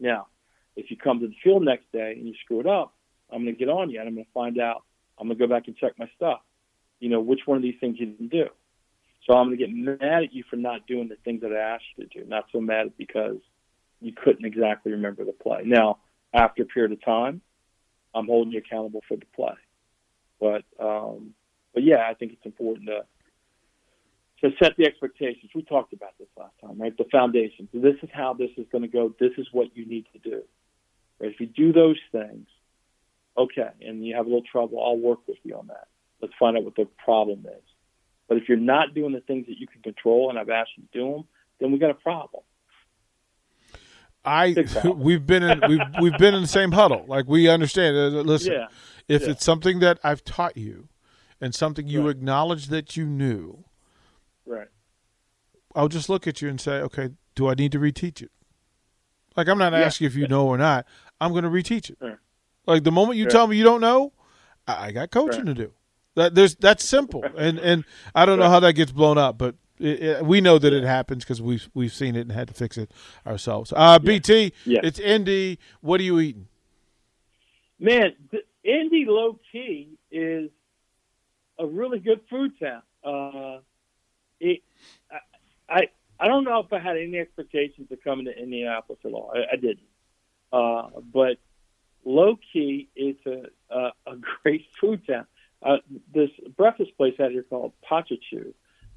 Now, 0.01 0.27
if 0.77 0.91
you 0.91 0.97
come 0.97 1.21
to 1.21 1.29
the 1.29 1.35
field 1.43 1.65
next 1.65 1.91
day 1.93 2.15
and 2.17 2.27
you 2.27 2.35
screw 2.45 2.61
it 2.61 2.67
up, 2.67 2.95
I'm 3.31 3.45
going 3.45 3.55
to 3.55 3.59
get 3.59 3.69
on 3.69 3.91
you, 3.91 4.01
and 4.01 4.09
I'm 4.09 4.15
going 4.15 4.25
to 4.25 4.33
find 4.33 4.59
out. 4.59 4.83
I'm 5.19 5.27
going 5.27 5.39
to 5.39 5.47
go 5.47 5.53
back 5.53 5.67
and 5.67 5.77
check 5.77 5.93
my 5.99 6.09
stuff. 6.17 6.41
You 7.01 7.11
know, 7.11 7.21
which 7.21 7.41
one 7.47 7.57
of 7.57 7.63
these 7.63 7.75
things 7.81 7.97
you 7.99 8.07
didn't 8.07 8.31
do. 8.31 8.47
So 9.27 9.37
I'm 9.37 9.49
going 9.49 9.59
to 9.59 9.67
get 9.67 9.75
mad 9.75 10.23
at 10.23 10.33
you 10.33 10.45
for 10.49 10.57
not 10.57 10.87
doing 10.87 11.09
the 11.09 11.17
things 11.25 11.43
that 11.43 11.53
I 11.53 11.75
asked 11.75 11.85
you 11.97 12.07
to 12.07 12.21
do. 12.21 12.29
Not 12.29 12.47
so 12.53 12.61
mad 12.61 12.93
because 12.97 13.37
you 14.01 14.13
couldn't 14.13 14.45
exactly 14.45 14.93
remember 14.93 15.25
the 15.25 15.33
play. 15.33 15.63
Now, 15.65 15.99
after 16.33 16.63
a 16.63 16.67
period 16.67 16.93
of 16.93 17.05
time, 17.05 17.41
I'm 18.15 18.27
holding 18.27 18.53
you 18.53 18.59
accountable 18.59 19.03
for 19.09 19.17
the 19.17 19.27
play. 19.35 19.55
But 20.41 20.65
um, 20.79 21.35
but 21.75 21.83
yeah, 21.83 22.07
I 22.09 22.15
think 22.15 22.33
it's 22.33 22.47
important 22.47 22.87
to 22.87 23.05
to 24.41 24.55
set 24.63 24.77
the 24.77 24.87
expectations. 24.87 25.51
We 25.55 25.63
talked 25.63 25.93
about 25.93 26.17
this 26.19 26.29
last 26.37 26.55
time, 26.61 26.81
right? 26.81 26.97
The 26.97 27.07
foundation. 27.11 27.69
This 27.75 27.97
is 28.03 28.09
how 28.13 28.35
this 28.35 28.51
is 28.57 28.67
going 28.71 28.83
to 28.83 28.89
go. 28.89 29.15
This 29.19 29.33
is 29.37 29.49
what 29.53 29.77
you 29.77 29.85
need 29.85 30.07
to 30.13 30.19
do. 30.19 30.43
Right? 31.19 31.33
If 31.33 31.41
you 31.41 31.47
do 31.47 31.73
those 31.73 31.99
things, 32.13 32.47
okay, 33.37 33.71
and 33.81 34.07
you 34.07 34.15
have 34.15 34.27
a 34.27 34.29
little 34.29 34.45
trouble, 34.51 34.83
I'll 34.83 34.97
work 34.97 35.27
with 35.27 35.39
you 35.43 35.57
on 35.57 35.67
that. 35.69 35.89
Let's 36.21 36.35
find 36.39 36.57
out 36.57 36.65
what 36.65 36.77
the 36.77 36.87
problem 37.05 37.47
is. 37.47 37.63
But 38.29 38.37
if 38.37 38.49
you're 38.49 38.59
not 38.59 38.95
doing 38.95 39.13
the 39.13 39.21
things 39.21 39.47
that 39.47 39.59
you 39.59 39.67
can 39.67 39.83
control, 39.83 40.31
and 40.31 40.39
I've 40.39 40.51
asked 40.51 40.71
you 40.77 40.85
to 40.85 40.99
do 40.99 41.13
them, 41.13 41.25
then 41.61 41.73
we 41.73 41.79
got 41.79 41.91
a 41.91 41.95
problem. 41.95 42.43
I 44.29 44.55
we've 44.97 45.27
been 45.27 45.43
in 45.43 45.61
we've 45.69 45.81
we've 46.01 46.19
been 46.19 46.35
in 46.35 46.43
the 46.43 46.49
same 46.49 46.73
huddle. 46.73 47.05
Like 47.09 47.27
we 47.27 47.49
understand. 47.49 47.97
Uh, 47.97 48.21
listen, 48.21 48.53
Yeah. 48.53 48.67
if 49.09 49.23
Yeah. 49.23 49.31
it's 49.31 49.45
something 49.45 49.81
that 49.81 49.99
I've 50.05 50.23
taught 50.25 50.57
you, 50.57 50.89
and 51.41 51.55
something 51.55 51.87
you 51.89 52.03
Right. 52.03 52.11
acknowledge 52.17 52.67
that 52.69 52.97
you 52.97 53.07
knew, 53.07 53.65
Right. 54.47 54.69
I'll 55.75 55.89
just 55.89 56.09
look 56.09 56.27
at 56.27 56.41
you 56.43 56.49
and 56.49 56.61
say, 56.61 56.81
okay, 56.81 57.11
do 57.35 57.49
I 57.49 57.55
need 57.55 57.73
to 57.73 57.79
reteach 57.79 58.23
it? 58.23 58.31
Like 59.37 59.49
I'm 59.49 59.59
not 59.59 59.73
Yeah. 59.73 59.81
asking 59.81 60.07
if 60.09 60.17
you 60.17 60.27
know 60.27 60.47
or 60.47 60.59
not. 60.59 60.87
I'm 61.21 61.33
going 61.33 61.45
to 61.45 61.51
reteach 61.51 61.91
it. 61.91 61.99
Sure. 62.01 62.21
Like 62.67 62.85
the 62.85 62.93
moment 62.93 63.17
you 63.19 63.25
Sure. 63.25 63.31
tell 63.31 63.47
me 63.47 63.57
you 63.57 63.65
don't 63.65 63.81
know, 63.81 64.13
I, 64.67 64.87
I 64.89 64.93
got 64.93 65.11
coaching 65.11 65.47
to 65.47 65.55
do. 65.55 65.73
That 66.17 66.35
there's 66.35 66.57
that's 66.57 66.85
simple, 66.85 67.25
and 67.37 67.59
and 67.59 67.85
I 68.15 68.27
don't 68.27 68.39
know 68.41 68.49
how 68.51 68.59
that 68.61 68.73
gets 68.73 68.91
blown 68.91 69.19
up, 69.19 69.39
but 69.39 69.55
it, 69.81 70.03
it, 70.03 70.25
we 70.25 70.41
know 70.41 70.59
that 70.59 70.73
it 70.73 70.85
happens 70.85 71.25
because 71.25 71.41
we've 71.43 71.69
we've 71.75 71.93
seen 71.93 72.17
it 72.17 72.23
and 72.23 72.33
had 72.33 72.49
to 72.49 72.55
fix 72.55 72.77
it 72.79 72.91
ourselves. 73.27 73.73
Uh, 73.77 73.99
BT, 73.99 74.53
Yeah. 74.65 74.81
it's 74.83 74.99
Indy. 74.99 75.59
What 75.81 76.01
are 76.01 76.05
you 76.05 76.21
eating? 76.21 76.49
Man, 77.79 78.15
Indy 78.65 79.05
low 79.07 79.39
key 79.53 79.91
is 80.11 80.51
a 81.59 81.67
really 81.67 81.99
good 82.01 82.21
food 82.29 82.53
town. 82.61 82.83
Uh, 83.05 83.61
it, 84.41 84.61
I, 85.11 85.19
I 85.69 85.89
I 86.21 86.27
don't 86.27 86.43
know 86.45 86.59
if 86.61 86.73
I 86.73 86.81
had 86.81 86.97
any 86.97 87.19
expectations 87.19 87.91
of 87.93 88.03
coming 88.03 88.27
to 88.27 88.37
Indianapolis 88.37 88.99
at 89.05 89.13
all. 89.13 89.33
I, 89.35 89.53
I 89.53 89.57
didn't. 89.57 89.79
Uh, 90.53 90.89
but 91.13 91.39
low 92.05 92.37
key, 92.53 92.89
it's 92.97 93.25
a 93.27 93.45
a, 93.75 93.93
a 94.07 94.17
great 94.43 94.67
food 94.81 95.07
town. 95.07 95.27
Uh, 95.63 95.77
this 96.15 96.31
breakfast 96.57 96.97
place 96.97 97.15
out 97.21 97.31
here 97.33 97.43
called 97.43 97.73
Patachou 97.89 98.55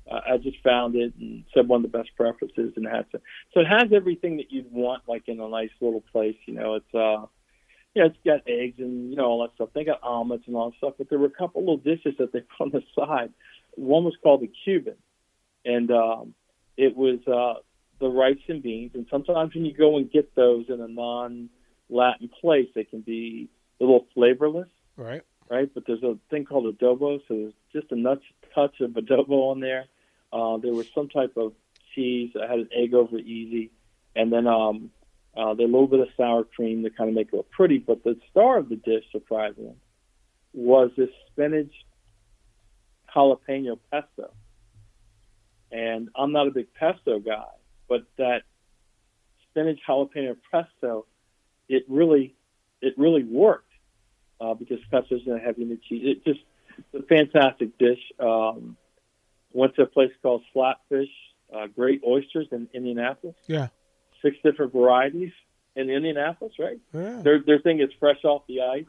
I 0.10 0.38
just 0.38 0.58
found 0.64 0.96
it 0.96 1.14
and 1.20 1.44
said 1.54 1.68
one 1.68 1.86
of 1.86 1.92
the 1.92 1.98
best 1.98 2.10
preferences 2.16 2.74
and 2.76 2.86
had 2.88 3.10
to. 3.12 3.22
So 3.54 3.62
it 3.62 3.68
has 3.68 3.94
everything 3.94 4.38
that 4.38 4.52
you'd 4.52 4.72
want, 4.72 5.04
like 5.08 5.24
in 5.28 5.40
a 5.40 5.48
nice 5.48 5.70
little 5.80 6.04
place. 6.12 6.36
You 6.46 6.56
know, 6.56 6.76
it's 6.76 6.94
uh, 6.94 7.26
yeah, 7.94 8.06
it's 8.06 8.18
got 8.26 8.42
eggs 8.48 8.80
and 8.80 9.12
you 9.12 9.16
know 9.16 9.26
all 9.26 9.42
that 9.42 9.54
stuff. 9.56 9.70
They 9.74 9.84
got 9.84 10.02
omelets 10.04 10.44
and 10.48 10.56
all 10.56 10.72
that 10.72 10.78
stuff, 10.78 10.94
but 10.98 11.10
there 11.10 11.20
were 11.20 11.28
a 11.28 11.30
couple 11.30 11.62
little 11.62 11.78
dishes 11.78 12.16
that 12.20 12.34
they 12.34 12.40
put 12.58 12.66
on 12.66 12.72
the 12.72 12.82
side. 12.96 13.32
One 13.76 14.04
was 14.04 14.16
called 14.22 14.42
the 14.42 14.52
Cuban, 14.64 14.98
and 15.66 15.92
um, 15.92 16.34
it 16.78 16.96
was 16.96 17.20
uh, 17.28 17.62
the 18.00 18.10
rice 18.10 18.38
and 18.48 18.64
beans. 18.64 18.92
And 18.94 19.06
sometimes 19.10 19.54
when 19.54 19.66
you 19.66 19.74
go 19.74 19.98
and 19.98 20.12
get 20.12 20.36
those 20.36 20.66
in 20.70 20.82
a 20.82 20.88
non-Latin 20.88 22.30
place, 22.42 22.68
they 22.76 22.84
can 22.84 23.02
be 23.02 23.50
a 23.80 23.84
little 23.84 24.08
flavorless. 24.14 24.70
Right. 24.98 25.22
Right. 25.50 25.70
But 25.74 25.84
there's 25.86 26.04
a 26.04 26.18
thing 26.30 26.46
called 26.46 26.78
adobo, 26.78 27.20
so 27.28 27.34
there's 27.36 27.54
just 27.74 27.92
a 27.92 27.96
nuts 27.96 28.24
touch 28.56 28.80
of 28.80 28.92
adobo 28.92 29.52
on 29.52 29.60
there. 29.60 29.86
Uh, 30.32 30.58
there 30.58 30.74
was 30.74 30.88
some 30.96 31.10
type 31.10 31.34
of 31.36 31.54
cheese. 31.94 32.32
I 32.42 32.50
had 32.50 32.60
an 32.60 32.70
egg 32.74 32.94
over 32.94 33.18
easy, 33.18 33.72
and 34.16 34.32
then 34.32 34.48
um, 34.48 34.92
uh, 35.36 35.54
there's 35.54 35.70
a 35.70 35.72
little 35.72 35.88
bit 35.88 36.00
of 36.00 36.08
sour 36.16 36.44
cream 36.44 36.84
to 36.84 36.90
kind 36.90 37.10
of 37.10 37.16
make 37.16 37.28
it 37.34 37.36
look 37.36 37.52
pretty. 37.52 37.80
But 37.80 38.04
the 38.04 38.18
star 38.30 38.58
of 38.58 38.70
the 38.70 38.78
dish, 38.78 39.04
surprisingly, 39.12 39.76
was 40.54 40.92
this 40.98 41.10
spinach 41.32 41.74
jalapeno 43.16 43.78
pesto. 43.92 44.32
And 45.72 46.10
I'm 46.16 46.32
not 46.32 46.48
a 46.48 46.52
big 46.52 46.74
pesto 46.74 47.20
guy, 47.20 47.48
but 47.88 48.04
that 48.18 48.44
spinach 49.50 49.80
jalapeno 49.88 50.36
pesto, 50.52 51.06
it 51.70 51.84
really, 51.88 52.36
it 52.82 52.94
really 52.98 53.24
worked 53.24 53.71
uh, 54.42 54.54
because 54.56 54.80
is 54.80 55.22
going 55.26 55.40
to 55.40 55.46
have 55.46 55.56
the 55.56 55.80
cheese. 55.88 56.02
It 56.04 56.26
just 56.26 56.40
a 56.94 57.04
fantastic 57.04 57.78
dish. 57.78 58.00
Um, 58.20 58.76
went 59.54 59.76
to 59.76 59.84
a 59.84 59.86
place 59.86 60.12
called 60.22 60.44
Flatfish, 60.56 61.12
uh, 61.56 61.68
Great 61.68 62.02
Oysters 62.08 62.48
in 62.52 62.68
Indianapolis. 62.74 63.36
Yeah, 63.48 63.68
six 64.22 64.38
different 64.44 64.74
varieties 64.74 65.32
in 65.76 65.90
Indianapolis. 65.90 66.54
Right. 66.60 66.80
Yeah. 66.94 67.22
Their 67.22 67.44
their 67.46 67.60
thing 67.60 67.82
is 67.82 67.90
fresh 68.00 68.24
off 68.24 68.44
the 68.48 68.62
ice. 68.62 68.86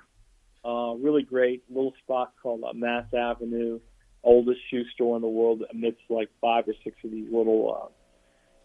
Uh, 0.65 0.95
really 0.95 1.23
great 1.23 1.65
little 1.69 1.93
spot 2.03 2.33
called 2.41 2.63
uh, 2.65 2.73
Mass 2.73 3.07
Avenue, 3.13 3.81
oldest 4.23 4.61
shoe 4.71 4.85
store 4.95 5.17
in 5.17 5.23
the 5.23 5.29
world 5.29 5.65
amidst 5.71 6.03
like 6.09 6.31
five 6.41 6.69
or 6.69 6.75
six 6.85 6.97
of 7.05 7.11
these 7.11 7.29
little 7.31 7.83
uh, 7.83 7.89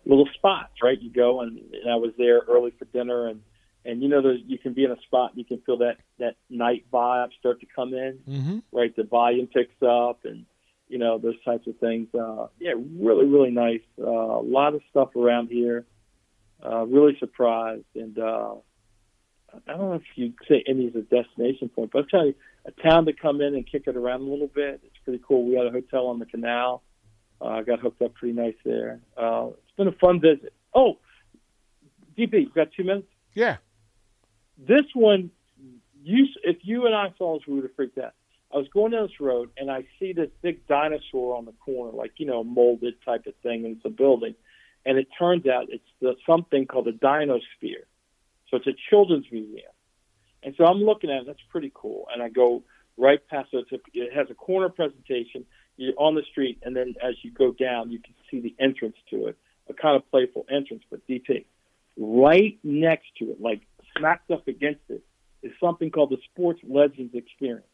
little 0.05 0.27
spots. 0.35 0.73
Right. 0.81 1.01
You 1.01 1.11
go 1.11 1.41
and, 1.41 1.57
and 1.57 1.91
I 1.91 1.95
was 1.95 2.11
there 2.17 2.41
early 2.47 2.71
for 2.77 2.85
dinner 2.85 3.27
and 3.27 3.41
and 3.87 4.03
you 4.03 4.09
know 4.09 4.21
there's 4.21 4.41
you 4.45 4.59
can 4.59 4.73
be 4.73 4.83
in 4.83 4.91
a 4.91 5.01
spot 5.01 5.31
and 5.31 5.39
you 5.39 5.45
can 5.45 5.59
feel 5.65 5.77
that 5.77 5.97
that 6.19 6.35
night 6.49 6.85
vibe 6.91 7.29
start 7.39 7.59
to 7.61 7.65
come 7.73 7.93
in 7.93 8.19
mm-hmm. 8.27 8.59
right 8.71 8.95
the 8.95 9.03
volume 9.03 9.47
picks 9.47 9.81
up 9.81 10.19
and 10.25 10.45
you 10.89 10.97
know 10.97 11.17
those 11.17 11.41
types 11.43 11.65
of 11.67 11.75
things 11.79 12.07
uh 12.13 12.47
yeah 12.59 12.73
really 12.99 13.25
really 13.25 13.51
nice 13.51 13.81
uh, 13.99 14.05
a 14.05 14.43
lot 14.43 14.75
of 14.75 14.81
stuff 14.89 15.15
around 15.15 15.47
here 15.47 15.85
uh 16.63 16.85
really 16.85 17.17
surprised 17.19 17.85
and 17.95 18.19
uh 18.19 18.53
I 19.67 19.71
don't 19.71 19.89
know 19.89 19.93
if 19.93 20.03
you 20.15 20.33
say 20.47 20.63
Indy's 20.67 20.93
a 20.95 21.01
destination 21.01 21.69
point, 21.69 21.91
but 21.91 21.99
I'll 21.99 22.05
tell 22.05 22.25
you, 22.27 22.35
a 22.65 22.71
town 22.71 23.05
to 23.05 23.13
come 23.13 23.39
in 23.39 23.55
and 23.55 23.65
kick 23.65 23.83
it 23.87 23.95
around 23.95 24.21
a 24.21 24.25
little 24.25 24.47
bit. 24.47 24.81
It's 24.83 24.97
pretty 25.05 25.23
cool. 25.25 25.45
We 25.47 25.55
had 25.55 25.65
a 25.65 25.71
hotel 25.71 26.07
on 26.07 26.19
the 26.19 26.25
canal. 26.25 26.83
I 27.41 27.59
uh, 27.59 27.61
got 27.61 27.79
hooked 27.79 28.01
up 28.01 28.13
pretty 28.15 28.33
nice 28.33 28.55
there. 28.65 28.99
Uh, 29.15 29.47
it's 29.51 29.77
been 29.77 29.87
a 29.87 29.93
fun 29.93 30.19
visit. 30.19 30.53
Oh, 30.75 30.97
DP, 32.17 32.33
you 32.33 32.49
got 32.53 32.73
two 32.75 32.83
minutes? 32.83 33.07
Yeah. 33.33 33.57
This 34.57 34.85
one, 34.93 35.31
you 36.03 36.27
if 36.43 36.57
you 36.61 36.85
and 36.85 36.95
I 36.95 37.13
saw 37.17 37.37
this, 37.37 37.47
we 37.47 37.55
would 37.55 37.63
have 37.63 37.75
freaked 37.75 37.97
out. 37.97 38.13
I 38.53 38.57
was 38.57 38.67
going 38.69 38.91
down 38.91 39.03
this 39.03 39.19
road 39.19 39.49
and 39.57 39.69
I 39.69 39.85
see 39.99 40.13
this 40.13 40.29
big 40.41 40.65
dinosaur 40.67 41.35
on 41.35 41.45
the 41.45 41.51
corner, 41.53 41.91
like 41.91 42.13
you 42.17 42.25
know, 42.25 42.43
molded 42.43 42.95
type 43.03 43.27
of 43.27 43.35
thing, 43.43 43.65
and 43.65 43.77
it's 43.77 43.85
a 43.85 43.89
building. 43.89 44.35
And 44.85 44.97
it 44.97 45.07
turns 45.19 45.45
out 45.47 45.65
it's 45.69 45.83
the, 46.01 46.15
something 46.25 46.65
called 46.65 46.85
the 46.85 46.91
Dinosphere. 46.91 47.83
So 48.49 48.55
it's 48.55 48.67
a 48.67 48.75
children's 48.89 49.25
museum. 49.31 49.71
And 50.43 50.55
so 50.57 50.65
I'm 50.65 50.77
looking 50.77 51.09
at 51.09 51.23
it. 51.23 51.27
That's 51.27 51.41
pretty 51.49 51.71
cool. 51.75 52.07
And 52.13 52.23
I 52.23 52.29
go 52.29 52.63
right 52.95 53.19
past 53.27 53.49
it. 53.51 53.65
It 53.93 54.13
has 54.13 54.27
a 54.29 54.33
corner 54.33 54.69
presentation. 54.69 55.45
You're 55.75 55.93
on 55.97 56.15
the 56.15 56.23
street, 56.31 56.59
and 56.63 56.75
then 56.75 56.95
as 57.03 57.15
you 57.21 57.31
go 57.31 57.51
down, 57.51 57.91
you 57.91 57.99
can 57.99 58.13
see 58.31 58.39
the 58.39 58.55
entrance 58.59 58.95
to 59.11 59.27
it, 59.27 59.37
a 59.69 59.73
kind 59.73 59.95
of 59.95 60.09
playful 60.09 60.45
entrance. 60.49 60.83
But 60.89 61.05
DP, 61.07 61.45
right 61.97 62.57
next 62.63 63.07
to 63.19 63.25
it, 63.25 63.41
like 63.41 63.61
smacked 63.97 64.31
up 64.31 64.47
against 64.47 64.81
it 64.89 65.03
is 65.43 65.51
something 65.59 65.91
called 65.91 66.09
the 66.09 66.17
Sports 66.31 66.61
Legends 66.67 67.13
Experience. 67.15 67.65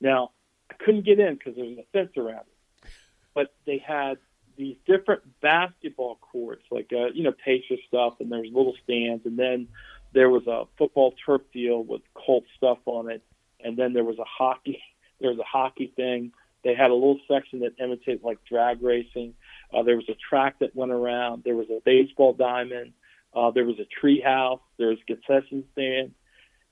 Now, 0.00 0.30
I 0.70 0.74
couldn't 0.74 1.04
get 1.04 1.20
in 1.20 1.34
because 1.34 1.54
there 1.56 1.64
was 1.64 1.78
a 1.78 1.84
fence 1.92 2.16
around 2.16 2.46
it, 2.46 2.88
but 3.34 3.54
they 3.66 3.78
had 3.78 4.18
these 4.56 4.76
different 4.86 5.22
basketball 5.40 6.16
courts, 6.16 6.64
like 6.70 6.90
uh, 6.92 7.06
you 7.14 7.22
know 7.22 7.32
Pacer 7.32 7.76
stuff, 7.88 8.14
and 8.20 8.30
there's 8.30 8.48
little 8.52 8.74
stands, 8.84 9.24
and 9.26 9.38
then 9.38 9.68
there 10.12 10.28
was 10.28 10.46
a 10.46 10.64
football 10.76 11.14
turf 11.24 11.42
deal 11.52 11.82
with 11.82 12.02
Colt 12.14 12.44
stuff 12.56 12.78
on 12.86 13.10
it, 13.10 13.22
and 13.60 13.76
then 13.76 13.92
there 13.92 14.04
was 14.04 14.18
a 14.18 14.24
hockey, 14.24 14.82
there 15.20 15.30
was 15.30 15.38
a 15.38 15.44
hockey 15.44 15.92
thing. 15.94 16.32
They 16.64 16.74
had 16.74 16.90
a 16.90 16.94
little 16.94 17.18
section 17.26 17.60
that 17.60 17.72
imitated 17.82 18.22
like 18.22 18.38
drag 18.44 18.82
racing. 18.82 19.34
Uh, 19.74 19.82
there 19.82 19.96
was 19.96 20.08
a 20.08 20.14
track 20.14 20.60
that 20.60 20.76
went 20.76 20.92
around. 20.92 21.42
There 21.44 21.56
was 21.56 21.68
a 21.70 21.80
baseball 21.84 22.34
diamond. 22.34 22.92
Uh, 23.34 23.50
there 23.50 23.64
was 23.64 23.78
a 23.78 23.86
tree 24.00 24.20
house. 24.20 24.60
There 24.78 24.88
was 24.88 24.98
a 25.02 25.14
concession 25.14 25.64
stand. 25.72 26.12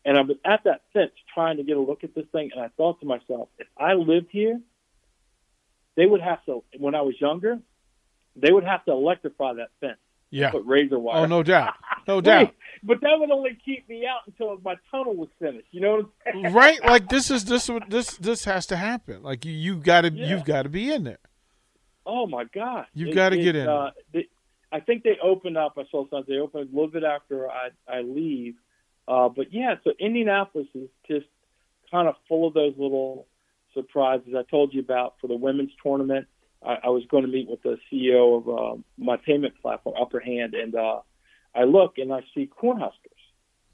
And 0.05 0.17
I 0.17 0.23
was 0.23 0.37
at 0.45 0.65
that 0.65 0.83
fence 0.93 1.13
trying 1.35 1.59
to 1.59 1.63
get 1.63 1.77
a 1.77 1.81
look 1.81 2.05
at 2.05 2.15
this 2.15 2.25
thing, 2.33 2.51
and 2.55 2.63
I 2.65 2.69
thought 2.77 3.01
to 3.01 3.07
myself, 3.07 3.49
if 3.59 3.67
I 3.77 3.93
lived 3.95 4.29
here, 4.31 4.59
they 5.97 6.07
would 6.07 6.23
have 6.23 6.43
to, 6.47 6.65
when 6.79 6.95
I 6.95 7.03
was 7.03 7.15
younger, 7.21 7.59
they 8.37 8.51
would 8.51 8.65
have 8.65 8.85
to 8.87 8.93
electrify 8.93 9.55
that 9.55 9.69
fence. 9.81 9.99
Yeah. 10.31 10.53
Put 10.53 10.65
razor 10.65 10.99
wire. 10.99 11.19
Oh, 11.23 11.27
no 11.27 11.43
doubt. 11.43 11.75
No 12.07 12.21
doubt. 12.31 12.55
but 12.83 13.01
that 13.03 13.19
would 13.19 13.31
only 13.31 13.59
keep 13.65 13.89
me 13.89 14.07
out 14.07 14.21
until 14.27 14.57
my 14.65 14.77
tunnel 14.91 15.15
was 15.17 15.29
finished. 15.41 15.67
You 15.73 15.81
know 15.81 15.91
what 15.97 16.07
I'm 16.27 16.43
saying? 16.45 16.55
Right? 16.55 16.85
Like 16.85 17.09
this 17.09 17.31
is 17.33 17.45
this 17.47 17.69
what 17.69 17.91
this 17.91 18.13
this 18.17 18.45
has 18.45 18.65
to 18.67 18.77
happen. 18.77 19.23
Like 19.25 19.45
you 19.45 19.53
you 19.53 19.77
got 19.77 20.03
to 20.03 20.13
Yeah. 20.13 20.29
you've 20.29 20.45
got 20.45 20.63
to 20.63 20.69
be 20.69 20.93
in 20.93 21.03
there. 21.03 21.19
Oh 22.07 22.27
my 22.29 22.45
God! 22.45 22.87
You've 22.95 23.15
gotta 23.15 23.37
get 23.37 23.57
in. 23.57 23.69
Uh, 23.69 23.91
it, 24.13 24.27
I 24.73 24.81
think 24.81 25.03
they 25.03 25.19
open 25.23 25.57
up. 25.57 25.75
I 25.77 25.83
saw 25.91 26.09
something. 26.09 26.35
They 26.35 26.41
open 26.41 26.61
a 26.63 26.65
little 26.65 26.89
bit 26.89 27.05
after 27.05 27.51
I 27.51 27.71
I 27.89 28.03
leave. 28.03 28.55
Uh, 29.09 29.29
but 29.29 29.53
yeah, 29.53 29.75
so 29.83 29.93
Indianapolis 29.99 30.69
is 30.75 30.89
just 31.09 31.27
kind 31.91 32.09
of 32.09 32.15
full 32.29 32.47
of 32.47 32.55
those 32.55 32.75
little 32.77 33.27
surprises 33.75 34.35
I 34.37 34.43
told 34.49 34.73
you 34.73 34.81
about 34.81 35.15
for 35.21 35.27
the 35.27 35.37
women's 35.37 35.73
tournament. 35.83 36.27
I, 36.65 36.77
I 36.85 36.89
was 36.89 37.05
going 37.11 37.25
to 37.25 37.31
meet 37.31 37.49
with 37.49 37.63
the 37.63 37.79
CEO 37.91 38.39
of 38.39 38.49
uh, 38.49 38.81
my 38.99 39.17
payment 39.17 39.55
platform, 39.61 39.97
Upper 40.01 40.21
Hand, 40.21 40.55
and 40.55 40.75
uh, 40.75 41.01
I 41.55 41.65
look 41.65 41.99
and 41.99 42.13
I 42.13 42.21
see 42.35 42.49
Cornhuskers. 42.49 42.93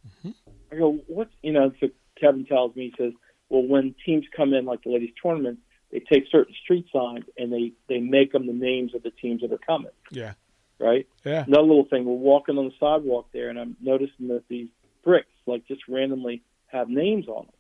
Mm-hmm. 0.07 0.31
I 0.73 0.77
go, 0.77 0.99
what's 1.07 1.33
you 1.43 1.53
know? 1.53 1.73
So 1.81 1.89
Kevin 2.21 2.47
tells 2.47 2.75
me, 2.75 2.95
he 2.97 3.05
says, 3.05 3.13
well, 3.49 3.63
when 3.63 3.95
teams 4.05 4.25
come 4.37 4.55
in 4.55 4.65
like 4.65 4.83
the 4.85 4.91
ladies 4.91 5.11
tournament, 5.21 5.59
they 5.93 6.01
take 6.01 6.25
certain 6.31 6.55
street 6.63 6.87
signs 6.93 7.25
and 7.37 7.53
they 7.53 7.73
they 7.89 8.01
make 8.01 8.33
them 8.33 8.47
the 8.47 8.53
names 8.53 8.95
of 8.95 9.03
the 9.03 9.11
teams 9.11 9.43
that 9.43 9.53
are 9.53 9.59
coming. 9.59 9.93
Yeah. 10.11 10.35
Right. 10.79 11.09
Yeah. 11.25 11.45
Another 11.47 11.63
little 11.63 11.87
thing, 11.87 12.05
we're 12.05 12.13
walking 12.13 12.59
on 12.59 12.67
the 12.67 12.75
sidewalk 12.79 13.29
there, 13.33 13.49
and 13.49 13.59
I'm 13.59 13.77
noticing 13.81 14.29
that 14.29 14.45
these 14.49 14.69
bricks, 15.03 15.33
like, 15.47 15.67
just 15.67 15.83
randomly 15.89 16.43
have 16.67 16.89
names 16.89 17.29
on 17.29 17.47
them. 17.47 17.55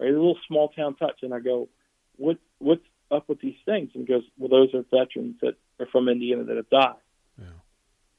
Right, 0.00 0.08
a 0.08 0.12
little 0.12 0.38
small 0.48 0.68
town 0.70 0.96
touch, 0.96 1.22
and 1.22 1.32
I 1.32 1.38
go, 1.38 1.68
"What? 2.16 2.38
What's 2.58 2.82
up 3.10 3.28
with 3.28 3.40
these 3.40 3.56
things?" 3.64 3.90
And 3.94 4.06
he 4.06 4.12
goes, 4.12 4.24
"Well, 4.38 4.48
those 4.48 4.74
are 4.74 4.82
veterans 4.90 5.36
that 5.42 5.54
are 5.78 5.86
from 5.86 6.08
Indiana 6.08 6.44
that 6.44 6.56
have 6.56 6.70
died." 6.70 6.96
Yeah. 7.38 7.46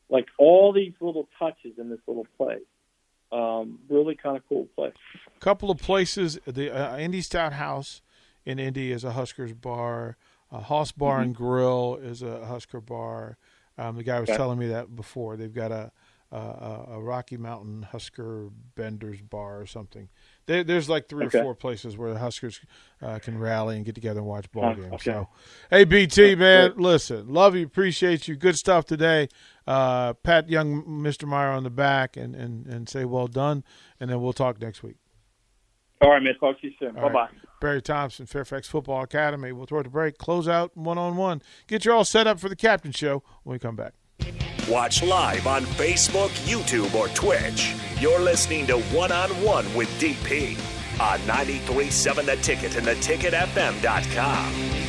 Like 0.09 0.27
all 0.37 0.71
these 0.71 0.93
little 1.01 1.27
touches 1.37 1.77
in 1.77 1.89
this 1.89 1.99
little 2.07 2.27
place, 2.37 2.61
um, 3.31 3.79
really 3.89 4.15
kind 4.15 4.37
of 4.37 4.47
cool 4.47 4.67
place. 4.75 4.93
couple 5.39 5.71
of 5.71 5.79
places. 5.79 6.39
The 6.45 6.69
uh, 6.71 6.97
Indy 6.97 7.21
Stout 7.21 7.53
House 7.53 8.01
in 8.45 8.59
Indy 8.59 8.91
is 8.91 9.03
a 9.03 9.11
Huskers 9.11 9.53
bar. 9.53 10.15
Uh, 10.51 10.59
Hoss 10.59 10.91
Bar 10.91 11.21
and 11.21 11.35
Grill 11.35 11.95
is 11.95 12.21
a 12.21 12.45
Husker 12.45 12.79
bar. 12.79 13.37
Um, 13.77 13.95
the 13.95 14.03
guy 14.03 14.19
was 14.19 14.29
Okay. 14.29 14.37
telling 14.37 14.59
me 14.59 14.67
that 14.67 14.95
before. 14.95 15.35
They've 15.37 15.53
got 15.53 15.71
a 15.71 15.91
a, 16.31 16.85
a 16.93 16.99
Rocky 16.99 17.37
Mountain 17.37 17.83
Husker 17.83 18.49
Benders 18.75 19.21
bar 19.21 19.61
or 19.61 19.67
something. 19.67 20.09
There, 20.47 20.63
there's 20.63 20.89
like 20.89 21.07
three 21.07 21.25
Okay. 21.27 21.37
or 21.37 21.41
four 21.43 21.53
places 21.55 21.95
where 21.95 22.11
the 22.11 22.17
Huskers 22.17 22.59
uh, 23.03 23.19
can 23.19 23.37
rally 23.37 23.75
and 23.75 23.85
get 23.85 23.93
together 23.93 24.19
and 24.19 24.27
watch 24.27 24.51
ball 24.51 24.73
games. 24.73 24.93
okay. 24.93 25.11
So, 25.11 25.27
hey 25.69 25.83
BT 25.83 26.33
man, 26.33 26.73
listen, 26.77 27.31
love 27.31 27.55
you, 27.55 27.63
appreciate 27.65 28.27
you, 28.27 28.35
good 28.35 28.57
stuff 28.57 28.85
today. 28.85 29.29
Uh, 29.67 30.13
pat 30.13 30.49
young 30.49 30.81
Mr. 30.83 31.27
Meyer 31.27 31.49
on 31.51 31.63
the 31.63 31.69
back 31.69 32.17
and, 32.17 32.33
and, 32.35 32.65
and 32.65 32.89
say 32.89 33.05
well 33.05 33.27
done, 33.27 33.63
and 33.99 34.09
then 34.09 34.19
we'll 34.19 34.33
talk 34.33 34.59
next 34.59 34.81
week. 34.81 34.95
All 36.03 36.11
right, 36.11 36.21
man. 36.21 36.35
Talk 36.39 36.59
to 36.61 36.67
you 36.67 36.73
soon. 36.79 36.95
All 36.97 37.03
Bye 37.07 37.13
bye. 37.13 37.19
right. 37.21 37.29
Barry 37.61 37.81
Thompson, 37.81 38.25
Fairfax 38.25 38.67
Football 38.67 39.03
Academy. 39.03 39.53
We'll 39.53 39.65
throw 39.65 39.79
it 39.79 39.83
to 39.83 39.89
break. 39.89 40.17
Close 40.17 40.47
out 40.49 40.75
one 40.75 40.97
on 40.97 41.15
one. 41.15 41.41
Get 41.67 41.85
you 41.85 41.93
all 41.93 42.03
set 42.03 42.27
up 42.27 42.39
for 42.39 42.49
the 42.49 42.57
captain 42.57 42.91
show 42.91 43.23
when 43.43 43.53
we 43.53 43.59
come 43.59 43.77
back. 43.77 43.93
Watch 44.69 45.01
live 45.01 45.47
on 45.47 45.61
Facebook, 45.63 46.29
YouTube, 46.45 46.93
or 46.93 47.07
Twitch. 47.09 47.73
You're 47.99 48.19
listening 48.19 48.67
to 48.67 48.79
One 48.95 49.11
on 49.13 49.29
One 49.43 49.65
with 49.73 49.87
DP 49.99 50.57
on 50.99 51.19
937 51.25 52.25
The 52.25 52.35
Ticket 52.37 52.75
and 52.75 52.85
theticketfm.com. 52.85 54.82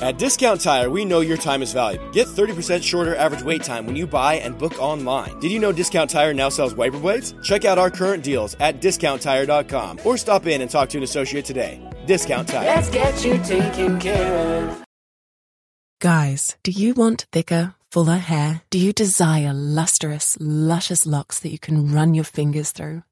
At 0.00 0.18
Discount 0.18 0.60
Tire, 0.60 0.90
we 0.90 1.06
know 1.06 1.20
your 1.20 1.38
time 1.38 1.62
is 1.62 1.72
valuable. 1.72 2.10
Get 2.10 2.26
30% 2.26 2.82
shorter 2.82 3.16
average 3.16 3.42
wait 3.42 3.62
time 3.62 3.86
when 3.86 3.96
you 3.96 4.06
buy 4.06 4.34
and 4.34 4.58
book 4.58 4.78
online. 4.78 5.38
Did 5.40 5.50
you 5.50 5.58
know 5.58 5.72
Discount 5.72 6.10
Tire 6.10 6.34
now 6.34 6.50
sells 6.50 6.74
wiper 6.74 6.98
blades? 6.98 7.34
Check 7.42 7.64
out 7.64 7.78
our 7.78 7.90
current 7.90 8.22
deals 8.22 8.56
at 8.60 8.82
discounttire.com 8.82 10.00
or 10.04 10.18
stop 10.18 10.46
in 10.46 10.60
and 10.60 10.70
talk 10.70 10.90
to 10.90 10.98
an 10.98 11.04
associate 11.04 11.46
today. 11.46 11.80
Discount 12.06 12.48
Tire. 12.48 12.66
Let's 12.66 12.90
get 12.90 13.24
you 13.24 13.38
taken 13.38 13.98
care 13.98 14.68
of. 14.68 14.84
Guys, 15.98 16.56
do 16.62 16.70
you 16.72 16.92
want 16.92 17.24
thicker, 17.32 17.74
fuller 17.90 18.18
hair? 18.18 18.62
Do 18.68 18.78
you 18.78 18.92
desire 18.92 19.54
lustrous, 19.54 20.36
luscious 20.38 21.06
locks 21.06 21.40
that 21.40 21.50
you 21.50 21.58
can 21.58 21.90
run 21.90 22.12
your 22.12 22.24
fingers 22.24 22.70
through? 22.70 23.02